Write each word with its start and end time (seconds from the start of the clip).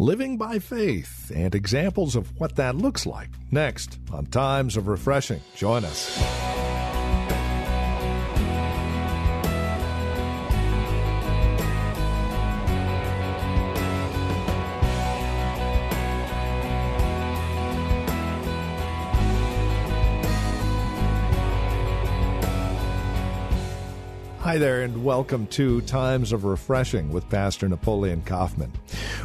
Living 0.00 0.38
by 0.38 0.58
faith 0.58 1.30
and 1.36 1.54
examples 1.54 2.16
of 2.16 2.32
what 2.40 2.56
that 2.56 2.74
looks 2.74 3.04
like. 3.04 3.28
Next 3.50 3.98
on 4.10 4.24
Times 4.24 4.78
of 4.78 4.88
Refreshing. 4.88 5.42
Join 5.56 5.84
us. 5.84 6.69
Hi 24.40 24.56
there, 24.56 24.80
and 24.80 25.04
welcome 25.04 25.46
to 25.48 25.82
Times 25.82 26.32
of 26.32 26.44
Refreshing 26.44 27.12
with 27.12 27.28
Pastor 27.28 27.68
Napoleon 27.68 28.22
Kaufman. 28.22 28.72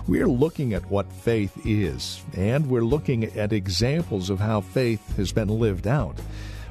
We're 0.07 0.27
looking 0.27 0.73
at 0.73 0.91
what 0.91 1.09
faith 1.09 1.57
is, 1.65 2.21
and 2.35 2.67
we're 2.67 2.81
looking 2.81 3.23
at 3.23 3.53
examples 3.53 4.29
of 4.29 4.41
how 4.41 4.59
faith 4.59 5.15
has 5.15 5.31
been 5.31 5.47
lived 5.47 5.87
out. 5.87 6.19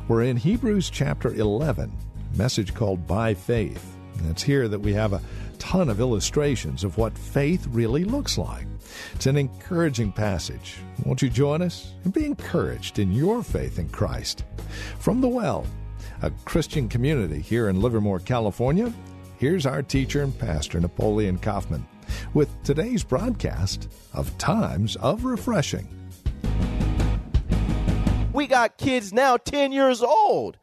We're 0.09 0.25
in 0.25 0.37
Hebrews 0.37 0.91
chapter 0.91 1.33
11, 1.33 1.91
a 2.35 2.37
message 2.37 2.75
called 2.75 3.07
By 3.07 3.33
Faith. 3.33 3.97
It's 4.29 4.43
here 4.43 4.69
that 4.69 4.81
we 4.81 4.93
have 4.93 5.15
a 5.15 5.23
ton 5.59 5.89
of 5.89 5.99
illustrations 5.99 6.85
of 6.85 6.99
what 6.99 7.17
faith 7.17 7.67
really 7.69 8.05
looks 8.05 8.37
like. 8.37 8.67
It's 9.15 9.25
an 9.25 9.39
encouraging 9.39 10.13
passage. 10.13 10.77
Won't 11.07 11.23
you 11.23 11.31
join 11.31 11.63
us 11.63 11.95
and 12.05 12.13
be 12.13 12.27
encouraged 12.27 12.99
in 12.99 13.11
your 13.11 13.43
faith 13.43 13.79
in 13.79 13.89
Christ? 13.89 14.45
From 14.99 15.23
the 15.23 15.29
well, 15.29 15.65
a 16.25 16.31
Christian 16.47 16.89
community 16.89 17.39
here 17.39 17.69
in 17.69 17.83
Livermore, 17.83 18.19
California, 18.19 18.91
here's 19.37 19.67
our 19.67 19.83
teacher 19.83 20.23
and 20.23 20.37
pastor, 20.39 20.81
Napoleon 20.81 21.37
Kaufman, 21.37 21.87
with 22.33 22.49
today's 22.63 23.05
broadcast 23.05 23.91
of 24.15 24.37
Times 24.39 24.97
of 24.97 25.27
Refreshing. 25.27 25.87
We 28.33 28.47
got 28.47 28.79
kids 28.79 29.13
now 29.13 29.37
10 29.37 29.71
years 29.73 30.03
old 30.03 30.57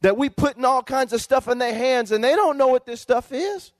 that 0.00 0.16
we 0.16 0.30
putting 0.30 0.64
all 0.64 0.82
kinds 0.82 1.12
of 1.12 1.20
stuff 1.20 1.46
in 1.46 1.58
their 1.58 1.74
hands 1.74 2.10
and 2.10 2.24
they 2.24 2.34
don't 2.34 2.56
know 2.56 2.68
what 2.68 2.86
this 2.86 3.02
stuff 3.02 3.32
is. 3.32 3.72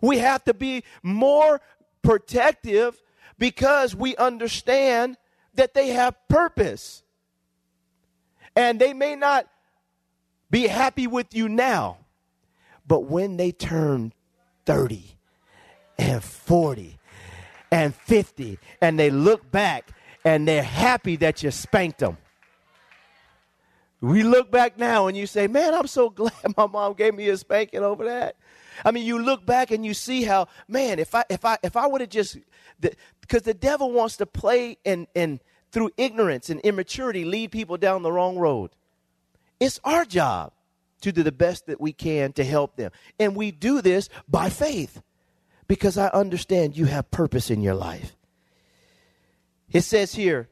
We 0.00 0.18
have 0.18 0.42
to 0.44 0.54
be 0.54 0.84
more 1.02 1.60
protective 2.00 2.98
because 3.38 3.94
we 3.94 4.16
understand 4.16 5.18
that 5.52 5.74
they 5.74 5.88
have 5.88 6.16
purpose. 6.28 7.02
And 8.60 8.78
they 8.78 8.92
may 8.92 9.16
not 9.16 9.46
be 10.50 10.66
happy 10.66 11.06
with 11.06 11.34
you 11.34 11.48
now, 11.48 11.96
but 12.86 13.04
when 13.04 13.38
they 13.38 13.52
turn 13.52 14.12
30 14.66 15.16
and 15.98 16.22
40 16.22 16.98
and 17.72 17.94
50 17.94 18.58
and 18.82 18.98
they 18.98 19.08
look 19.08 19.50
back 19.50 19.92
and 20.26 20.46
they're 20.46 20.62
happy 20.62 21.16
that 21.16 21.42
you 21.42 21.50
spanked 21.50 22.00
them. 22.00 22.18
We 24.02 24.24
look 24.24 24.50
back 24.50 24.78
now 24.78 25.06
and 25.06 25.16
you 25.16 25.26
say, 25.26 25.46
Man, 25.46 25.72
I'm 25.72 25.86
so 25.86 26.10
glad 26.10 26.34
my 26.54 26.66
mom 26.66 26.92
gave 26.92 27.14
me 27.14 27.30
a 27.30 27.38
spanking 27.38 27.82
over 27.82 28.04
that. 28.04 28.36
I 28.84 28.90
mean, 28.90 29.06
you 29.06 29.22
look 29.22 29.46
back 29.46 29.70
and 29.70 29.86
you 29.86 29.94
see 29.94 30.24
how, 30.24 30.48
man, 30.68 30.98
if 30.98 31.14
I 31.14 31.24
if 31.30 31.46
I 31.46 31.56
if 31.62 31.76
I 31.78 31.86
would 31.86 32.02
have 32.02 32.10
just 32.10 32.36
because 32.78 33.42
the, 33.42 33.52
the 33.52 33.54
devil 33.54 33.90
wants 33.90 34.18
to 34.18 34.26
play 34.26 34.76
and 34.84 35.06
and 35.14 35.40
through 35.70 35.90
ignorance 35.96 36.50
and 36.50 36.60
immaturity 36.60 37.24
lead 37.24 37.52
people 37.52 37.76
down 37.76 38.02
the 38.02 38.12
wrong 38.12 38.36
road. 38.36 38.70
It's 39.58 39.80
our 39.84 40.04
job 40.04 40.52
to 41.02 41.12
do 41.12 41.22
the 41.22 41.32
best 41.32 41.66
that 41.66 41.80
we 41.80 41.92
can 41.92 42.32
to 42.34 42.44
help 42.44 42.76
them. 42.76 42.90
And 43.18 43.36
we 43.36 43.50
do 43.50 43.80
this 43.80 44.08
by 44.28 44.50
faith 44.50 45.02
because 45.66 45.96
I 45.96 46.08
understand 46.08 46.76
you 46.76 46.86
have 46.86 47.10
purpose 47.10 47.50
in 47.50 47.60
your 47.60 47.74
life. 47.74 48.16
It 49.70 49.82
says 49.82 50.14
here, 50.14 50.48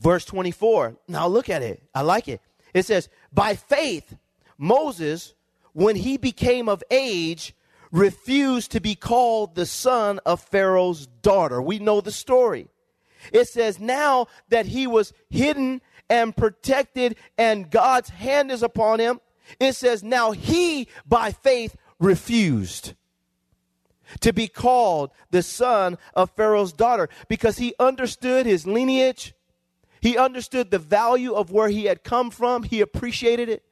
verse 0.00 0.24
24. 0.24 0.96
Now 1.08 1.28
look 1.28 1.48
at 1.48 1.62
it. 1.62 1.82
I 1.94 2.02
like 2.02 2.28
it. 2.28 2.40
It 2.74 2.86
says, 2.86 3.08
By 3.32 3.54
faith, 3.54 4.16
Moses, 4.58 5.34
when 5.72 5.96
he 5.96 6.16
became 6.16 6.68
of 6.68 6.82
age, 6.90 7.54
refused 7.92 8.72
to 8.72 8.80
be 8.80 8.94
called 8.94 9.54
the 9.54 9.66
son 9.66 10.18
of 10.26 10.40
Pharaoh's 10.40 11.06
daughter. 11.06 11.60
We 11.62 11.78
know 11.78 12.00
the 12.00 12.10
story. 12.10 12.68
It 13.32 13.48
says, 13.48 13.78
Now 13.78 14.26
that 14.48 14.66
he 14.66 14.86
was 14.86 15.12
hidden 15.30 15.80
and 16.08 16.36
protected 16.36 17.16
and 17.38 17.70
God's 17.70 18.10
hand 18.10 18.50
is 18.50 18.62
upon 18.62 19.00
him, 19.00 19.20
it 19.60 19.74
says, 19.74 20.02
Now 20.02 20.32
he 20.32 20.88
by 21.06 21.32
faith 21.32 21.76
refused 21.98 22.94
to 24.20 24.32
be 24.32 24.48
called 24.48 25.10
the 25.30 25.42
son 25.42 25.98
of 26.14 26.30
Pharaoh's 26.30 26.72
daughter 26.72 27.08
because 27.28 27.58
he 27.58 27.74
understood 27.78 28.46
his 28.46 28.66
lineage. 28.66 29.34
He 30.00 30.18
understood 30.18 30.70
the 30.70 30.78
value 30.78 31.32
of 31.32 31.50
where 31.50 31.68
he 31.68 31.84
had 31.84 32.02
come 32.02 32.30
from. 32.30 32.64
He 32.64 32.80
appreciated 32.80 33.48
it. 33.48 33.62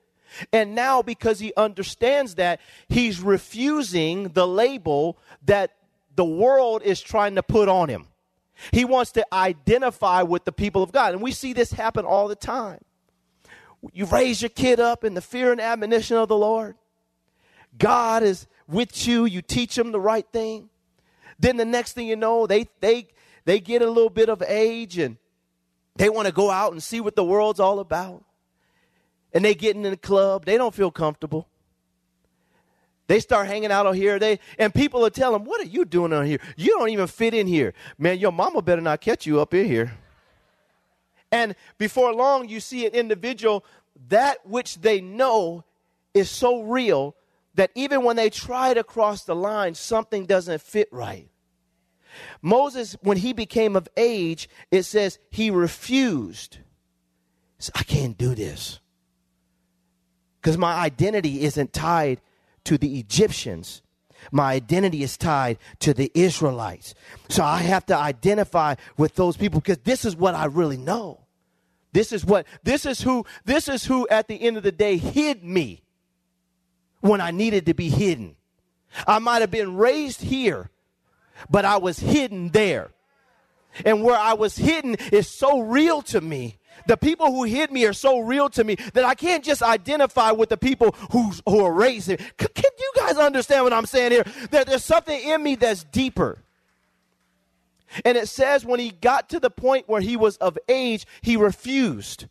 And 0.53 0.77
now, 0.77 1.03
because 1.03 1.41
he 1.41 1.53
understands 1.57 2.37
that, 2.37 2.61
he's 2.89 3.21
refusing 3.21 4.29
the 4.29 4.47
label 4.47 5.19
that 5.45 5.73
the 6.15 6.25
world 6.25 6.83
is 6.83 7.01
trying 7.01 7.35
to 7.35 7.43
put 7.43 7.69
on 7.69 7.89
him. 7.89 8.07
He 8.73 8.85
wants 8.85 9.13
to 9.13 9.27
identify 9.33 10.23
with 10.23 10.45
the 10.45 10.53
people 10.53 10.83
of 10.83 10.93
God. 10.93 11.15
And 11.15 11.23
we 11.23 11.33
see 11.33 11.53
this 11.53 11.73
happen 11.73 12.05
all 12.05 12.29
the 12.29 12.37
time. 12.37 12.81
You 13.93 14.05
raise 14.07 14.43
your 14.43 14.51
kid 14.51 14.79
up 14.79 15.05
in 15.05 15.15
the 15.15 15.23
fear 15.23 15.53
and 15.53 15.61
admonition 15.61 16.17
of 16.17 16.29
the 16.29 16.37
Lord. 16.37 16.77
God 17.79 18.23
is 18.23 18.47
with 18.69 19.07
you. 19.07 19.25
You 19.25 19.43
teach 19.43 19.75
them 19.75 19.93
the 19.93 20.01
right 20.01 20.27
thing. 20.33 20.69
Then 21.39 21.57
the 21.57 21.65
next 21.65 21.95
thing 21.95 22.07
you 22.07 22.17
know, 22.17 22.47
they 22.47 22.69
they 22.81 23.09
they 23.47 23.61
get 23.61 23.81
a 23.81 23.89
little 23.89 24.11
bit 24.11 24.29
of 24.29 24.43
age 24.43 24.99
and 24.99 25.17
they 25.97 26.11
want 26.11 26.27
to 26.27 26.33
go 26.33 26.51
out 26.51 26.73
and 26.73 26.83
see 26.83 27.01
what 27.01 27.17
the 27.17 27.25
world's 27.25 27.61
all 27.61 27.81
about. 27.81 28.25
And 29.33 29.45
they 29.45 29.55
get 29.55 29.77
in 29.77 29.83
the 29.83 29.97
club. 29.97 30.45
They 30.45 30.59
don't 30.59 30.75
feel 30.75 30.91
comfortable. 30.91 31.49
They 33.11 33.19
start 33.19 33.49
hanging 33.49 33.73
out 33.73 33.87
on 33.87 33.97
here. 33.97 34.21
They 34.21 34.39
and 34.57 34.73
people 34.73 35.05
are 35.05 35.11
telling 35.11 35.41
them, 35.41 35.45
"What 35.45 35.61
are 35.61 35.69
you 35.69 35.85
doing 35.85 36.13
on 36.13 36.27
here? 36.27 36.39
You 36.57 36.79
don't 36.79 36.91
even 36.91 37.09
fit 37.09 37.35
in 37.35 37.49
here, 37.49 37.75
man. 37.99 38.21
Your 38.21 38.31
mama 38.31 38.63
better 38.63 38.81
not 38.81 39.01
catch 39.01 39.27
you 39.27 39.41
up 39.41 39.53
in 39.53 39.67
here." 39.67 39.99
And 41.33 41.57
before 41.77 42.15
long, 42.15 42.49
you 42.49 42.61
see 42.61 42.87
an 42.87 42.93
individual 42.93 43.65
that 44.11 44.47
which 44.47 44.77
they 44.77 45.01
know 45.01 45.65
is 46.15 46.31
so 46.31 46.63
real 46.63 47.17
that 47.57 47.73
even 47.75 48.05
when 48.05 48.15
they 48.15 48.31
try 48.31 48.75
to 48.75 48.85
cross 48.85 49.25
the 49.25 49.35
line, 49.35 49.75
something 49.75 50.25
doesn't 50.25 50.63
fit 50.63 50.87
right. 50.93 51.29
Moses, 52.41 52.97
when 53.03 53.17
he 53.17 53.33
became 53.33 53.75
of 53.75 53.89
age, 53.97 54.49
it 54.71 54.85
says 54.85 55.19
he 55.31 55.51
refused. 55.51 56.59
He 57.57 57.65
said, 57.65 57.75
I 57.75 57.83
can't 57.83 58.17
do 58.17 58.37
this 58.37 58.79
because 60.41 60.57
my 60.57 60.75
identity 60.75 61.43
isn't 61.43 61.73
tied 61.73 62.21
to 62.71 62.79
the 62.79 63.01
Egyptians. 63.01 63.83
My 64.31 64.53
identity 64.53 65.03
is 65.03 65.17
tied 65.17 65.59
to 65.81 65.93
the 65.93 66.09
Israelites. 66.15 66.95
So 67.29 67.43
I 67.43 67.57
have 67.57 67.85
to 67.87 67.97
identify 67.97 68.77
with 68.97 69.17
those 69.17 69.37
people 69.37 69.59
because 69.59 69.79
this 69.79 70.05
is 70.05 70.15
what 70.15 70.37
I 70.37 70.45
really 70.45 70.77
know. 70.77 71.27
This 71.93 72.13
is 72.13 72.25
what 72.25 72.47
this 72.63 72.87
is 72.87 73.01
who 73.01 73.27
this 73.45 73.69
is 73.69 73.87
who 73.87 74.07
at 74.07 74.29
the 74.29 74.41
end 74.41 74.57
of 74.57 74.63
the 74.63 74.71
day 74.71 74.99
hid 74.99 75.43
me 75.43 75.83
when 77.01 77.21
I 77.21 77.33
needed 77.33 77.67
to 77.67 77.75
be 77.75 77.89
hidden. 77.89 78.37
I 79.05 79.19
might 79.19 79.41
have 79.41 79.51
been 79.51 79.77
raised 79.77 80.23
here, 80.23 80.71
but 81.51 81.65
I 81.65 81.79
was 81.79 81.99
hidden 81.99 82.51
there. 82.51 82.93
And 83.85 84.05
where 84.05 84.17
I 84.17 84.35
was 84.35 84.57
hidden 84.57 84.95
is 85.11 85.27
so 85.27 85.59
real 85.59 86.03
to 86.03 86.21
me 86.21 86.60
the 86.87 86.97
people 86.97 87.27
who 87.27 87.45
hid 87.45 87.71
me 87.71 87.85
are 87.85 87.93
so 87.93 88.21
real 88.21 88.49
to 88.51 88.65
me 88.65 88.77
that 88.95 89.05
I 89.05 89.15
can't 89.15 89.45
just 89.45 89.63
identify 89.63 90.31
with 90.31 90.49
the 90.49 90.57
people 90.57 90.95
who, 91.13 91.33
who 91.47 91.65
are 91.65 91.73
raised 91.73 92.09
here. 92.09 92.19
C- 92.19 92.47
can 92.55 92.71
you 92.79 92.93
guys 92.97 93.17
understand 93.17 93.65
what 93.65 93.73
I'm 93.73 93.87
saying 93.87 94.13
here? 94.13 94.25
That 94.51 94.67
there's 94.67 94.85
something 94.85 95.21
in 95.21 95.43
me 95.43 95.57
that's 95.57 95.85
deeper. 95.85 96.39
And 98.05 98.17
it 98.17 98.29
says 98.29 98.65
when 98.65 98.81
he 98.81 98.91
got 98.91 99.29
to 99.31 99.41
the 99.41 99.51
point 99.51 99.89
where 99.89 100.01
he 100.01 100.17
was 100.17 100.37
of 100.37 100.57
age, 100.69 101.07
he 101.23 101.37
refused 101.37 102.27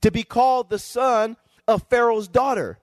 to 0.00 0.10
be 0.10 0.22
called 0.22 0.70
the 0.70 0.78
son 0.78 1.36
of 1.68 1.84
Pharaoh's 1.90 2.28
daughter. 2.28 2.78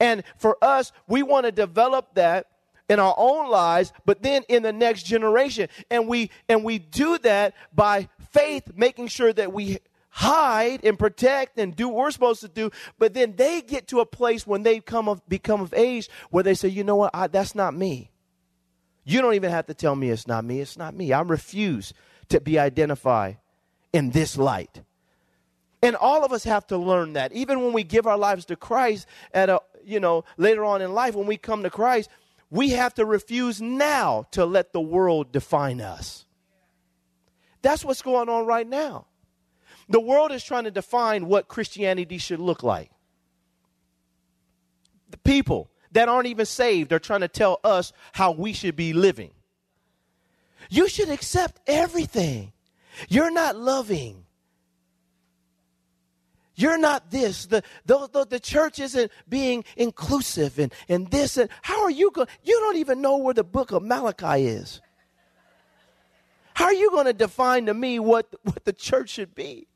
And 0.00 0.22
for 0.36 0.56
us, 0.62 0.92
we 1.06 1.22
want 1.22 1.46
to 1.46 1.52
develop 1.52 2.14
that 2.14 2.46
in 2.88 2.98
our 2.98 3.14
own 3.16 3.50
lives, 3.50 3.92
but 4.04 4.22
then 4.22 4.42
in 4.48 4.62
the 4.62 4.72
next 4.72 5.04
generation. 5.04 5.68
And 5.90 6.08
we 6.08 6.30
and 6.48 6.64
we 6.64 6.78
do 6.78 7.18
that 7.18 7.54
by 7.74 8.08
faith, 8.30 8.72
making 8.74 9.08
sure 9.08 9.32
that 9.32 9.52
we 9.52 9.78
hide 10.14 10.84
and 10.84 10.98
protect 10.98 11.58
and 11.58 11.74
do 11.74 11.88
what 11.88 11.96
we're 11.96 12.10
supposed 12.10 12.42
to 12.42 12.48
do. 12.48 12.70
But 12.98 13.14
then 13.14 13.34
they 13.36 13.62
get 13.62 13.88
to 13.88 14.00
a 14.00 14.06
place 14.06 14.46
when 14.46 14.62
they 14.62 14.78
come 14.80 15.08
of, 15.08 15.26
become 15.26 15.62
of 15.62 15.72
age 15.72 16.10
where 16.30 16.44
they 16.44 16.52
say, 16.54 16.68
you 16.68 16.84
know 16.84 16.96
what, 16.96 17.12
I, 17.14 17.28
that's 17.28 17.54
not 17.54 17.74
me. 17.74 18.10
You 19.04 19.22
don't 19.22 19.34
even 19.34 19.50
have 19.50 19.66
to 19.66 19.74
tell 19.74 19.96
me 19.96 20.10
it's 20.10 20.26
not 20.26 20.44
me. 20.44 20.60
It's 20.60 20.76
not 20.76 20.94
me. 20.94 21.12
I 21.12 21.22
refuse 21.22 21.94
to 22.28 22.40
be 22.40 22.58
identified 22.58 23.38
in 23.92 24.10
this 24.10 24.36
light. 24.36 24.82
And 25.82 25.96
all 25.96 26.24
of 26.24 26.32
us 26.32 26.44
have 26.44 26.66
to 26.68 26.76
learn 26.76 27.14
that. 27.14 27.32
Even 27.32 27.62
when 27.62 27.72
we 27.72 27.82
give 27.82 28.06
our 28.06 28.18
lives 28.18 28.44
to 28.46 28.56
Christ 28.56 29.06
at 29.32 29.48
a, 29.48 29.60
you 29.82 29.98
know, 29.98 30.24
later 30.36 30.64
on 30.64 30.82
in 30.82 30.92
life, 30.92 31.14
when 31.14 31.26
we 31.26 31.36
come 31.36 31.64
to 31.64 31.70
Christ, 31.70 32.08
we 32.52 32.68
have 32.72 32.92
to 32.92 33.06
refuse 33.06 33.62
now 33.62 34.26
to 34.32 34.44
let 34.44 34.74
the 34.74 34.80
world 34.80 35.32
define 35.32 35.80
us. 35.80 36.26
That's 37.62 37.82
what's 37.82 38.02
going 38.02 38.28
on 38.28 38.44
right 38.44 38.68
now. 38.68 39.06
The 39.88 40.00
world 40.00 40.32
is 40.32 40.44
trying 40.44 40.64
to 40.64 40.70
define 40.70 41.28
what 41.28 41.48
Christianity 41.48 42.18
should 42.18 42.40
look 42.40 42.62
like. 42.62 42.90
The 45.08 45.16
people 45.16 45.70
that 45.92 46.10
aren't 46.10 46.26
even 46.26 46.44
saved 46.44 46.92
are 46.92 46.98
trying 46.98 47.22
to 47.22 47.28
tell 47.28 47.58
us 47.64 47.90
how 48.12 48.32
we 48.32 48.52
should 48.52 48.76
be 48.76 48.92
living. 48.92 49.30
You 50.68 50.90
should 50.90 51.08
accept 51.08 51.58
everything. 51.66 52.52
You're 53.08 53.30
not 53.30 53.56
loving. 53.56 54.26
You're 56.54 56.78
not 56.78 57.10
this. 57.10 57.46
The, 57.46 57.62
the, 57.86 58.08
the, 58.12 58.26
the, 58.26 58.40
church 58.40 58.78
isn't 58.78 59.10
being 59.28 59.64
inclusive 59.76 60.58
and, 60.58 60.72
and 60.88 61.10
this. 61.10 61.36
And 61.36 61.48
how 61.62 61.82
are 61.82 61.90
you 61.90 62.10
going? 62.10 62.28
You 62.42 62.58
don't 62.60 62.76
even 62.76 63.00
know 63.00 63.16
where 63.16 63.34
the 63.34 63.44
book 63.44 63.72
of 63.72 63.82
Malachi 63.82 64.46
is. 64.46 64.80
How 66.54 66.66
are 66.66 66.74
you 66.74 66.90
going 66.90 67.06
to 67.06 67.14
define 67.14 67.66
to 67.66 67.74
me 67.74 67.98
what, 67.98 68.34
what 68.42 68.64
the 68.64 68.72
church 68.72 69.10
should 69.10 69.34
be? 69.34 69.66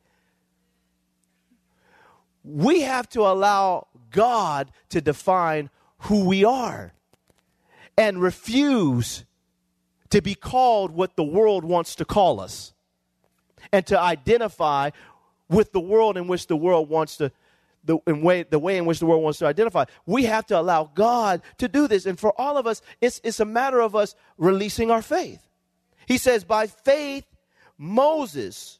We 2.45 2.83
have 2.83 3.09
to 3.11 3.23
allow 3.23 3.89
God 4.11 4.71
to 4.91 5.01
define 5.01 5.71
who 6.01 6.27
we 6.27 6.45
are 6.45 6.93
and 7.97 8.21
refuse 8.21 9.25
to 10.11 10.21
be 10.21 10.35
called 10.35 10.91
what 10.91 11.17
the 11.17 11.25
world 11.25 11.65
wants 11.65 11.95
to 11.97 12.05
call 12.05 12.41
us 12.41 12.75
and 13.73 13.87
to 13.87 13.99
identify 13.99 14.91
with 15.49 15.73
the 15.73 15.81
world 15.81 16.17
in 16.17 16.27
which 16.27 16.47
the 16.47 16.57
world 16.57 16.89
wants 16.89 17.17
to 17.19 17.33
the 17.85 17.99
way 18.07 18.43
the 18.43 18.59
way 18.59 18.77
in 18.77 18.85
which 18.85 18.99
the 18.99 19.07
world 19.07 19.23
wants 19.23 19.39
to 19.39 19.47
identify. 19.47 19.85
We 20.07 20.25
have 20.25 20.47
to 20.47 20.59
allow 20.59 20.91
God 20.93 21.43
to 21.59 21.69
do 21.69 21.87
this. 21.87 22.05
And 22.05 22.19
for 22.19 22.33
all 22.41 22.57
of 22.57 22.67
us, 22.67 22.83
it's 23.01 23.21
it's 23.23 23.41
a 23.41 23.45
matter 23.45 23.81
of 23.81 23.95
us 23.95 24.15
releasing 24.39 24.91
our 24.91 25.03
faith. 25.03 25.41
He 26.07 26.19
says, 26.19 26.45
by 26.45 26.67
faith, 26.67 27.25
Moses, 27.79 28.79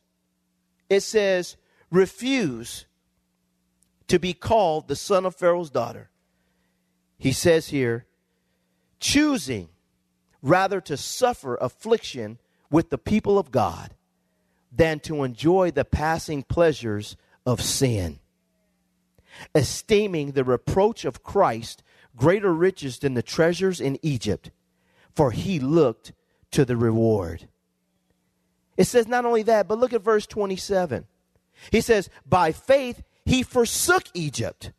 it 0.89 1.01
says, 1.01 1.57
refuse 1.91 2.87
to 4.09 4.19
be 4.19 4.33
called 4.33 4.89
the 4.89 4.97
son 4.97 5.27
of 5.27 5.35
Pharaoh's 5.35 5.71
daughter. 5.71 6.11
He 7.19 7.33
says 7.33 7.69
here, 7.69 8.07
choosing 9.01 9.69
rather 10.43 10.81
to 10.83 10.97
suffer 10.97 11.57
affliction 11.57 12.39
with 12.71 12.91
the 12.91 12.99
people 12.99 13.39
of 13.39 13.51
God 13.51 13.95
than 14.73 15.01
to 15.01 15.25
enjoy 15.25 15.71
the 15.71 15.85
passing 15.85 16.43
pleasures 16.43 17.17
of 17.45 17.61
sin, 17.61 18.19
esteeming 19.55 20.33
the 20.33 20.45
reproach 20.45 21.05
of 21.05 21.23
Christ 21.23 21.83
greater 22.17 22.53
riches 22.53 22.99
than 22.99 23.15
the 23.15 23.23
treasures 23.23 23.81
in 23.81 23.99
Egypt, 24.03 24.51
for 25.15 25.31
he 25.31 25.61
looked 25.61 26.13
to 26.51 26.65
the 26.65 26.77
reward. 26.77 27.49
It 28.77 28.85
says 28.85 29.07
not 29.07 29.25
only 29.25 29.43
that, 29.45 29.69
but 29.69 29.79
look 29.79 29.93
at 29.93 30.03
verse 30.03 30.27
27. 30.27 31.07
He 31.71 31.81
says, 31.81 32.11
By 32.27 32.53
faith 32.53 33.03
he 33.25 33.43
forsook 33.43 34.05
Egypt, 34.15 34.73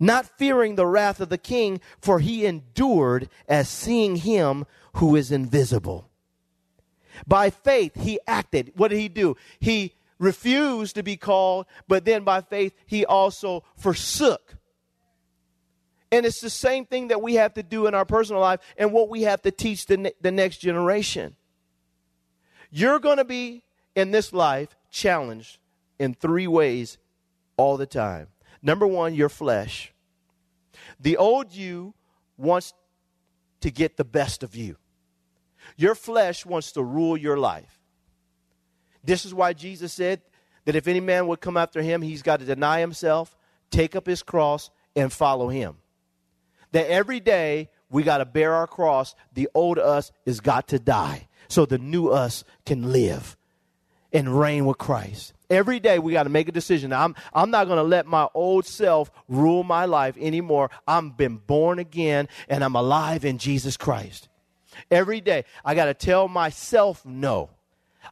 not 0.00 0.26
fearing 0.38 0.74
the 0.74 0.86
wrath 0.86 1.20
of 1.20 1.28
the 1.28 1.38
king, 1.38 1.80
for 2.00 2.18
he 2.18 2.46
endured 2.46 3.28
as 3.46 3.68
seeing 3.68 4.16
him 4.16 4.64
who 4.94 5.14
is 5.14 5.30
invisible. 5.30 6.10
By 7.26 7.50
faith, 7.50 7.94
he 8.00 8.18
acted. 8.26 8.72
What 8.76 8.88
did 8.88 8.98
he 8.98 9.08
do? 9.08 9.36
He 9.60 9.94
refused 10.18 10.94
to 10.94 11.02
be 11.02 11.16
called, 11.16 11.66
but 11.88 12.04
then 12.04 12.22
by 12.24 12.40
faith, 12.40 12.74
he 12.86 13.04
also 13.04 13.64
forsook. 13.76 14.56
And 16.12 16.26
it's 16.26 16.40
the 16.40 16.50
same 16.50 16.84
thing 16.84 17.08
that 17.08 17.22
we 17.22 17.34
have 17.34 17.54
to 17.54 17.62
do 17.62 17.86
in 17.86 17.94
our 17.94 18.04
personal 18.04 18.40
life 18.40 18.60
and 18.76 18.92
what 18.92 19.08
we 19.08 19.22
have 19.22 19.42
to 19.42 19.50
teach 19.50 19.86
the, 19.86 19.96
ne- 19.96 20.12
the 20.20 20.30
next 20.30 20.58
generation. 20.58 21.36
You're 22.70 22.98
going 22.98 23.16
to 23.16 23.24
be 23.24 23.64
in 23.96 24.10
this 24.10 24.32
life 24.32 24.76
challenged 24.90 25.58
in 25.98 26.14
three 26.14 26.46
ways 26.46 26.98
all 27.56 27.76
the 27.76 27.86
time. 27.86 28.28
Number 28.62 28.86
one, 28.86 29.14
your 29.14 29.28
flesh. 29.28 29.92
The 31.00 31.16
old 31.16 31.52
you 31.52 31.94
wants 32.36 32.74
to 33.60 33.70
get 33.70 33.96
the 33.96 34.04
best 34.04 34.42
of 34.42 34.54
you. 34.54 34.76
Your 35.76 35.94
flesh 35.94 36.44
wants 36.46 36.72
to 36.72 36.82
rule 36.82 37.16
your 37.16 37.36
life. 37.36 37.80
This 39.04 39.24
is 39.24 39.34
why 39.34 39.52
Jesus 39.52 39.92
said 39.92 40.22
that 40.64 40.76
if 40.76 40.86
any 40.86 41.00
man 41.00 41.26
would 41.26 41.40
come 41.40 41.56
after 41.56 41.82
him, 41.82 42.02
he's 42.02 42.22
got 42.22 42.40
to 42.40 42.46
deny 42.46 42.80
himself, 42.80 43.36
take 43.70 43.96
up 43.96 44.06
his 44.06 44.22
cross, 44.22 44.70
and 44.94 45.12
follow 45.12 45.48
him. 45.48 45.76
That 46.72 46.88
every 46.88 47.20
day 47.20 47.70
we 47.90 48.02
got 48.02 48.18
to 48.18 48.24
bear 48.24 48.54
our 48.54 48.66
cross. 48.66 49.14
The 49.34 49.48
old 49.54 49.78
us 49.78 50.12
has 50.26 50.40
got 50.40 50.68
to 50.68 50.78
die 50.78 51.28
so 51.48 51.66
the 51.66 51.78
new 51.78 52.08
us 52.08 52.44
can 52.64 52.92
live 52.92 53.36
and 54.12 54.38
reign 54.38 54.66
with 54.66 54.78
Christ. 54.78 55.32
Every 55.50 55.80
day 55.80 55.98
we 55.98 56.12
got 56.12 56.22
to 56.22 56.30
make 56.30 56.48
a 56.48 56.52
decision. 56.52 56.92
I'm, 56.92 57.14
I'm 57.34 57.50
not 57.50 57.66
going 57.66 57.76
to 57.76 57.82
let 57.82 58.06
my 58.06 58.26
old 58.32 58.64
self 58.64 59.10
rule 59.28 59.62
my 59.64 59.84
life 59.84 60.16
anymore. 60.18 60.70
I'm 60.88 61.10
been 61.10 61.36
born 61.36 61.78
again 61.78 62.28
and 62.48 62.64
I'm 62.64 62.74
alive 62.74 63.24
in 63.24 63.36
Jesus 63.36 63.76
Christ. 63.76 64.28
Every 64.90 65.20
day, 65.20 65.44
I 65.64 65.74
got 65.74 65.86
to 65.86 65.94
tell 65.94 66.28
myself 66.28 67.04
no. 67.04 67.50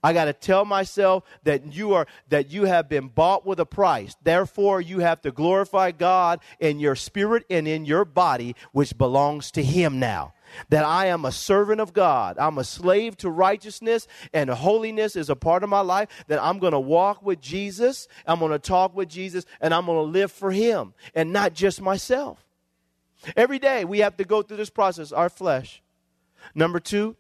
I 0.03 0.13
got 0.13 0.27
to 0.27 0.33
tell 0.33 0.65
myself 0.65 1.25
that 1.45 1.75
you 1.75 1.95
are 1.95 2.07
that 2.29 2.51
you 2.51 2.65
have 2.65 2.89
been 2.89 3.09
bought 3.09 3.45
with 3.45 3.61
a 3.61 3.67
price. 3.67 4.17
Therefore, 4.23 4.81
you 4.81 5.01
have 5.01 5.21
to 5.23 5.33
glorify 5.33 5.91
God 5.91 6.41
in 6.59 6.79
your 6.79 6.95
spirit 6.95 7.45
and 7.51 7.67
in 7.67 7.85
your 7.85 8.05
body 8.05 8.55
which 8.73 8.97
belongs 8.97 9.51
to 9.53 9.63
him 9.63 9.99
now. 9.99 10.33
That 10.69 10.85
I 10.85 11.07
am 11.07 11.25
a 11.25 11.33
servant 11.33 11.81
of 11.81 11.93
God. 11.93 12.37
I'm 12.39 12.59
a 12.59 12.65
slave 12.65 13.17
to 13.19 13.31
righteousness 13.31 14.09
and 14.33 14.51
holiness 14.51 15.15
is 15.15 15.31
a 15.31 15.37
part 15.37 15.63
of 15.63 15.69
my 15.69 15.81
life. 15.81 16.09
That 16.29 16.43
I'm 16.43 16.59
going 16.59 16.73
to 16.73 16.81
walk 16.81 17.23
with 17.23 17.41
Jesus. 17.41 18.09
I'm 18.27 18.39
going 18.39 18.53
to 18.53 18.59
talk 18.59 18.97
with 18.97 19.09
Jesus 19.09 19.45
and 19.61 19.73
I'm 19.73 19.87
going 19.87 19.99
to 19.99 20.11
live 20.11 20.33
for 20.33 20.51
him 20.51 20.95
and 21.15 21.33
not 21.33 21.55
just 21.55 21.81
myself. 21.81 22.45
Every 23.37 23.59
day 23.59 23.85
we 23.85 23.99
have 23.99 24.17
to 24.17 24.25
go 24.25 24.43
through 24.43 24.57
this 24.57 24.71
process, 24.71 25.13
our 25.13 25.29
flesh. 25.29 25.83
Number 26.55 26.81
two, 26.81 27.17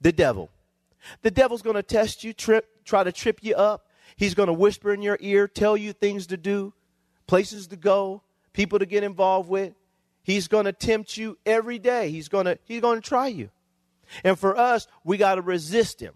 the 0.00 0.12
devil. 0.12 0.50
The 1.22 1.30
devil's 1.30 1.62
going 1.62 1.76
to 1.76 1.82
test 1.82 2.24
you, 2.24 2.32
trip, 2.32 2.84
try 2.84 3.04
to 3.04 3.12
trip 3.12 3.40
you 3.42 3.54
up. 3.54 3.88
He's 4.16 4.34
going 4.34 4.46
to 4.46 4.52
whisper 4.52 4.92
in 4.92 5.02
your 5.02 5.18
ear, 5.20 5.48
tell 5.48 5.76
you 5.76 5.92
things 5.92 6.26
to 6.28 6.36
do, 6.36 6.72
places 7.26 7.66
to 7.68 7.76
go, 7.76 8.22
people 8.52 8.78
to 8.78 8.86
get 8.86 9.02
involved 9.02 9.48
with. 9.48 9.74
He's 10.22 10.48
going 10.48 10.64
to 10.64 10.72
tempt 10.72 11.16
you 11.16 11.36
every 11.44 11.78
day. 11.78 12.10
He's 12.10 12.28
going 12.28 12.46
to 12.46 12.58
he's 12.64 12.80
going 12.80 13.00
to 13.00 13.06
try 13.06 13.26
you. 13.26 13.50
And 14.22 14.38
for 14.38 14.56
us, 14.56 14.86
we 15.02 15.16
got 15.16 15.34
to 15.34 15.42
resist 15.42 16.00
him. 16.00 16.14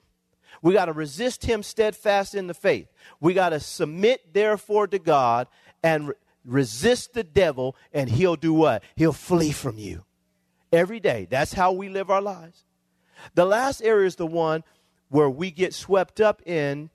We 0.62 0.72
got 0.72 0.86
to 0.86 0.92
resist 0.92 1.44
him 1.44 1.62
steadfast 1.62 2.34
in 2.34 2.46
the 2.46 2.54
faith. 2.54 2.88
We 3.20 3.34
got 3.34 3.50
to 3.50 3.60
submit 3.60 4.32
therefore 4.32 4.86
to 4.88 4.98
God 4.98 5.46
and 5.82 6.08
re- 6.08 6.14
resist 6.44 7.14
the 7.14 7.24
devil 7.24 7.76
and 7.92 8.08
he'll 8.08 8.36
do 8.36 8.52
what? 8.52 8.82
He'll 8.96 9.12
flee 9.12 9.52
from 9.52 9.78
you 9.78 10.04
every 10.72 11.00
day. 11.00 11.26
That's 11.30 11.52
how 11.52 11.72
we 11.72 11.88
live 11.88 12.10
our 12.10 12.22
lives. 12.22 12.64
The 13.34 13.44
last 13.44 13.82
area 13.82 14.06
is 14.06 14.16
the 14.16 14.26
one 14.26 14.64
where 15.08 15.30
we 15.30 15.50
get 15.50 15.74
swept 15.74 16.20
up 16.20 16.42
in 16.46 16.90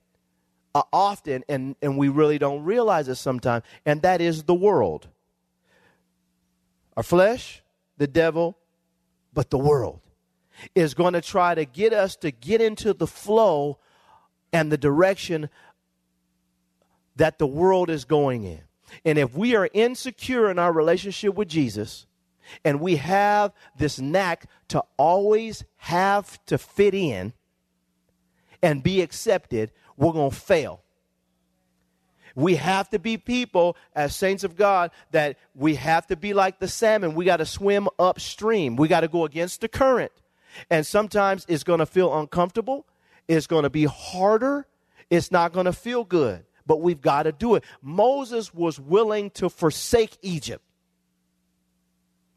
uh, 0.76 0.84
often 0.92 1.44
and, 1.50 1.76
and 1.82 1.98
we 1.98 2.10
really 2.10 2.38
don't 2.38 2.64
realize 2.64 3.08
it 3.08 3.16
sometimes, 3.16 3.64
and 3.86 4.02
that 4.02 4.22
is 4.22 4.44
the 4.44 4.54
world. 4.54 5.08
Our 6.96 7.04
flesh, 7.04 7.64
the 7.98 8.08
devil, 8.08 8.58
but 9.34 9.50
the 9.50 9.58
world 9.58 10.02
is 10.76 10.94
going 10.94 11.14
to 11.14 11.22
try 11.22 11.56
to 11.56 11.66
get 11.66 11.94
us 11.94 12.16
to 12.18 12.32
get 12.32 12.62
into 12.62 12.94
the 12.94 13.08
flow 13.08 13.80
and 14.52 14.72
the 14.72 14.78
direction 14.78 15.50
that 17.16 17.40
the 17.40 17.48
world 17.48 17.90
is 17.90 18.06
going 18.06 18.44
in. 18.44 18.62
And 19.06 19.18
if 19.18 19.36
we 19.36 19.56
are 19.56 19.70
insecure 19.74 20.50
in 20.52 20.60
our 20.60 20.72
relationship 20.72 21.34
with 21.36 21.48
Jesus, 21.48 22.06
and 22.64 22.80
we 22.80 22.98
have 22.98 23.54
this 23.78 24.00
knack 24.00 24.46
to 24.70 24.84
always 24.98 25.64
have 25.78 26.44
to 26.46 26.58
fit 26.58 26.94
in 26.94 27.34
and 28.62 28.82
be 28.82 29.02
accepted, 29.02 29.72
we're 29.98 30.14
going 30.14 30.32
to 30.32 30.36
fail. 30.36 30.82
We 32.36 32.56
have 32.56 32.90
to 32.90 33.00
be 33.00 33.18
people 33.18 33.78
as 33.94 34.16
saints 34.16 34.44
of 34.44 34.56
God 34.56 34.92
that 35.12 35.38
we 35.54 35.76
have 35.76 36.08
to 36.08 36.16
be 36.16 36.34
like 36.34 36.60
the 36.60 36.68
salmon. 36.68 37.14
We 37.14 37.26
got 37.26 37.38
to 37.38 37.46
swim 37.46 37.88
upstream. 38.00 38.76
We 38.76 38.88
got 38.88 39.02
to 39.02 39.08
go 39.08 39.26
against 39.26 39.62
the 39.62 39.68
current. 39.68 40.12
And 40.70 40.86
sometimes 40.86 41.46
it's 41.48 41.64
going 41.64 41.80
to 41.80 41.86
feel 41.86 42.18
uncomfortable. 42.18 42.88
It's 43.28 43.48
going 43.48 43.64
to 43.64 43.70
be 43.70 43.86
harder. 43.86 44.66
It's 45.10 45.32
not 45.32 45.54
going 45.54 45.66
to 45.66 45.74
feel 45.74 46.04
good, 46.04 46.46
but 46.66 46.82
we've 46.82 47.02
got 47.02 47.24
to 47.24 47.32
do 47.32 47.56
it. 47.56 47.64
Moses 47.82 48.54
was 48.54 48.80
willing 48.80 49.30
to 49.32 49.50
forsake 49.50 50.18
Egypt. 50.22 50.64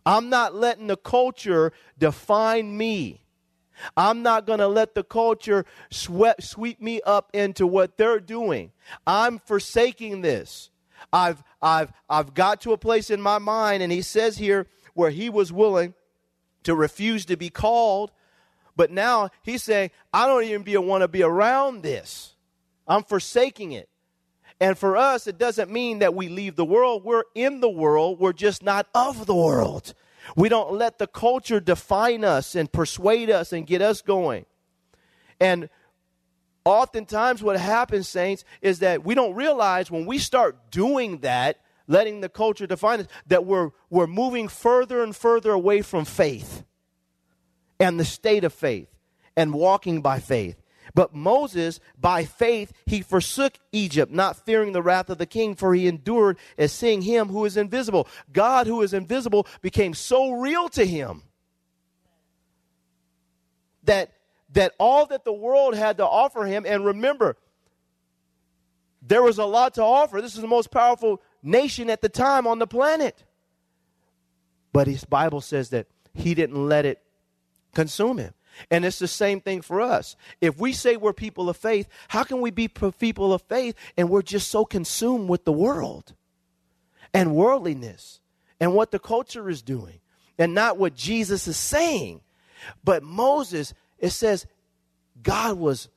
I'm 0.07 0.31
not 0.31 0.55
letting 0.55 0.87
the 0.87 0.97
culture 0.97 1.73
define 1.99 2.77
me. 2.77 3.21
I'm 3.97 4.23
not 4.23 4.47
going 4.47 4.61
to 4.61 4.69
let 4.69 4.95
the 4.95 5.05
culture 5.05 5.67
sweep, 5.91 6.41
sweep 6.41 6.81
me 6.81 7.03
up 7.03 7.31
into 7.35 7.67
what 7.67 7.99
they're 7.99 8.21
doing. 8.21 8.73
I'm 9.07 9.39
forsaking 9.39 10.23
this. 10.23 10.71
I've, 11.13 11.43
I've, 11.61 11.93
I've 12.09 12.33
got 12.33 12.63
to 12.63 12.73
a 12.73 12.79
place 12.79 13.11
in 13.11 13.21
my 13.21 13.39
mind, 13.39 13.83
and 13.83 13.93
he 13.93 14.01
says 14.01 14.39
here 14.39 14.67
where 14.95 15.11
he 15.11 15.29
was 15.29 15.53
willing 15.53 15.93
to 16.63 16.75
refuse 16.75 17.27
to 17.27 17.37
be 17.37 17.51
called, 17.51 18.13
but 18.77 18.91
now 18.91 19.31
he's 19.43 19.63
saying, 19.63 19.91
I 20.13 20.27
don't 20.27 20.45
even 20.45 20.63
be, 20.63 20.77
want 20.77 21.03
to 21.03 21.09
be 21.09 21.23
around 21.23 21.83
this. 21.83 22.35
I'm 22.89 23.03
forsaking 23.03 23.73
it. 23.73 23.89
And 24.61 24.79
for 24.79 24.97
us, 24.97 25.27
it 25.27 25.39
doesn't 25.39 25.71
mean 25.71 25.99
that 25.99 26.15
we 26.15 26.29
leave 26.29 26.57
the 26.57 26.65
world. 26.65 27.05
We're 27.05 27.25
in 27.35 27.61
the 27.61 27.69
world, 27.69 28.19
we're 28.19 28.33
just 28.33 28.63
not 28.63 28.87
of 28.95 29.27
the 29.27 29.35
world. 29.35 29.95
We 30.35 30.49
don't 30.49 30.73
let 30.73 30.99
the 30.99 31.07
culture 31.07 31.61
define 31.61 32.25
us 32.25 32.55
and 32.55 32.71
persuade 32.71 33.31
us 33.31 33.53
and 33.53 33.67
get 33.67 33.81
us 33.81 34.03
going. 34.03 34.45
And 35.39 35.69
oftentimes, 36.65 37.43
what 37.43 37.61
happens, 37.61 38.09
saints, 38.09 38.45
is 38.61 38.81
that 38.81 39.05
we 39.05 39.15
don't 39.15 39.35
realize 39.35 39.91
when 39.91 40.05
we 40.05 40.19
start 40.19 40.71
doing 40.71 41.19
that, 41.19 41.61
letting 41.87 42.23
the 42.23 42.29
culture 42.29 42.67
define 42.67 43.01
us, 43.01 43.07
that 43.29 43.45
we're, 43.45 43.71
we're 43.89 44.09
moving 44.09 44.49
further 44.49 45.03
and 45.03 45.15
further 45.15 45.53
away 45.53 45.83
from 45.83 46.05
faith 46.05 46.65
and 47.79 48.01
the 48.01 48.05
state 48.05 48.43
of 48.43 48.53
faith 48.53 48.89
and 49.37 49.53
walking 49.53 50.01
by 50.01 50.19
faith. 50.19 50.61
But 50.95 51.15
Moses, 51.15 51.81
by 51.99 52.25
faith, 52.25 52.73
he 52.87 53.03
forsook 53.03 53.55
Egypt, 53.73 54.13
not 54.13 54.45
fearing 54.45 54.73
the 54.73 54.83
wrath 54.83 55.11
of 55.11 55.19
the 55.19 55.27
king, 55.27 55.55
for 55.55 55.75
he 55.75 55.87
endured 55.87 56.39
as 56.57 56.73
seeing 56.73 57.03
him 57.03 57.29
who 57.29 57.45
is 57.45 57.57
invisible. 57.57 58.09
God, 58.33 58.67
who 58.67 58.83
is 58.83 58.95
invisible, 58.95 59.47
became 59.63 59.95
so 59.95 60.33
real 60.33 60.69
to 60.71 60.87
him 60.87 61.23
that, 63.85 64.13
that 64.53 64.75
all 64.79 65.07
that 65.07 65.25
the 65.25 65.33
world 65.33 65.75
had 65.75 65.97
to 65.99 66.07
offer 66.07 66.45
him, 66.45 66.65
and 66.67 66.85
remember, 66.85 67.37
there 69.03 69.23
was 69.23 69.39
a 69.39 69.45
lot 69.45 69.75
to 69.75 69.83
offer. 69.83 70.21
This 70.21 70.35
is 70.35 70.41
the 70.41 70.49
most 70.49 70.71
powerful 70.71 71.23
nation 71.43 71.91
at 71.91 72.03
the 72.03 72.09
time 72.09 72.47
on 72.47 72.59
the 72.59 72.67
planet. 72.67 73.25
But 74.73 74.89
his 74.89 75.05
Bible 75.05 75.41
says 75.41 75.71
that 75.71 75.87
he 76.13 76.35
didn't 76.35 76.69
let 76.69 76.85
it 76.85 77.01
consume 77.75 78.19
him. 78.19 78.35
And 78.71 78.85
it's 78.85 78.99
the 78.99 79.09
same 79.09 79.41
thing 79.41 79.63
for 79.63 79.81
us. 79.81 80.17
If 80.41 80.59
we 80.59 80.73
say 80.73 80.97
we're 80.97 81.13
people 81.13 81.49
of 81.49 81.57
faith, 81.57 81.89
how 82.09 82.25
can 82.25 82.41
we 82.41 82.51
be 82.51 82.69
people 82.69 83.33
of 83.33 83.43
faith 83.43 83.75
and 83.97 84.11
we're 84.11 84.23
just 84.23 84.51
so 84.51 84.65
consumed 84.65 85.29
with 85.29 85.45
the 85.45 85.53
world 85.53 86.15
and 87.13 87.35
worldliness 87.35 88.21
and 88.61 88.75
what 88.75 88.91
the 88.91 88.99
culture 88.99 89.49
is 89.49 89.63
doing 89.63 90.01
and 90.39 90.55
not 90.55 90.79
what 90.79 90.95
Jesus 90.95 91.47
is 91.47 91.57
saying? 91.57 92.21
But 92.83 93.03
Moses, 93.03 93.75
it 93.99 94.11
says 94.11 94.47
God 95.23 95.59
was 95.59 95.89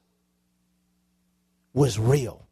was 1.73 1.99
real. 1.99 2.47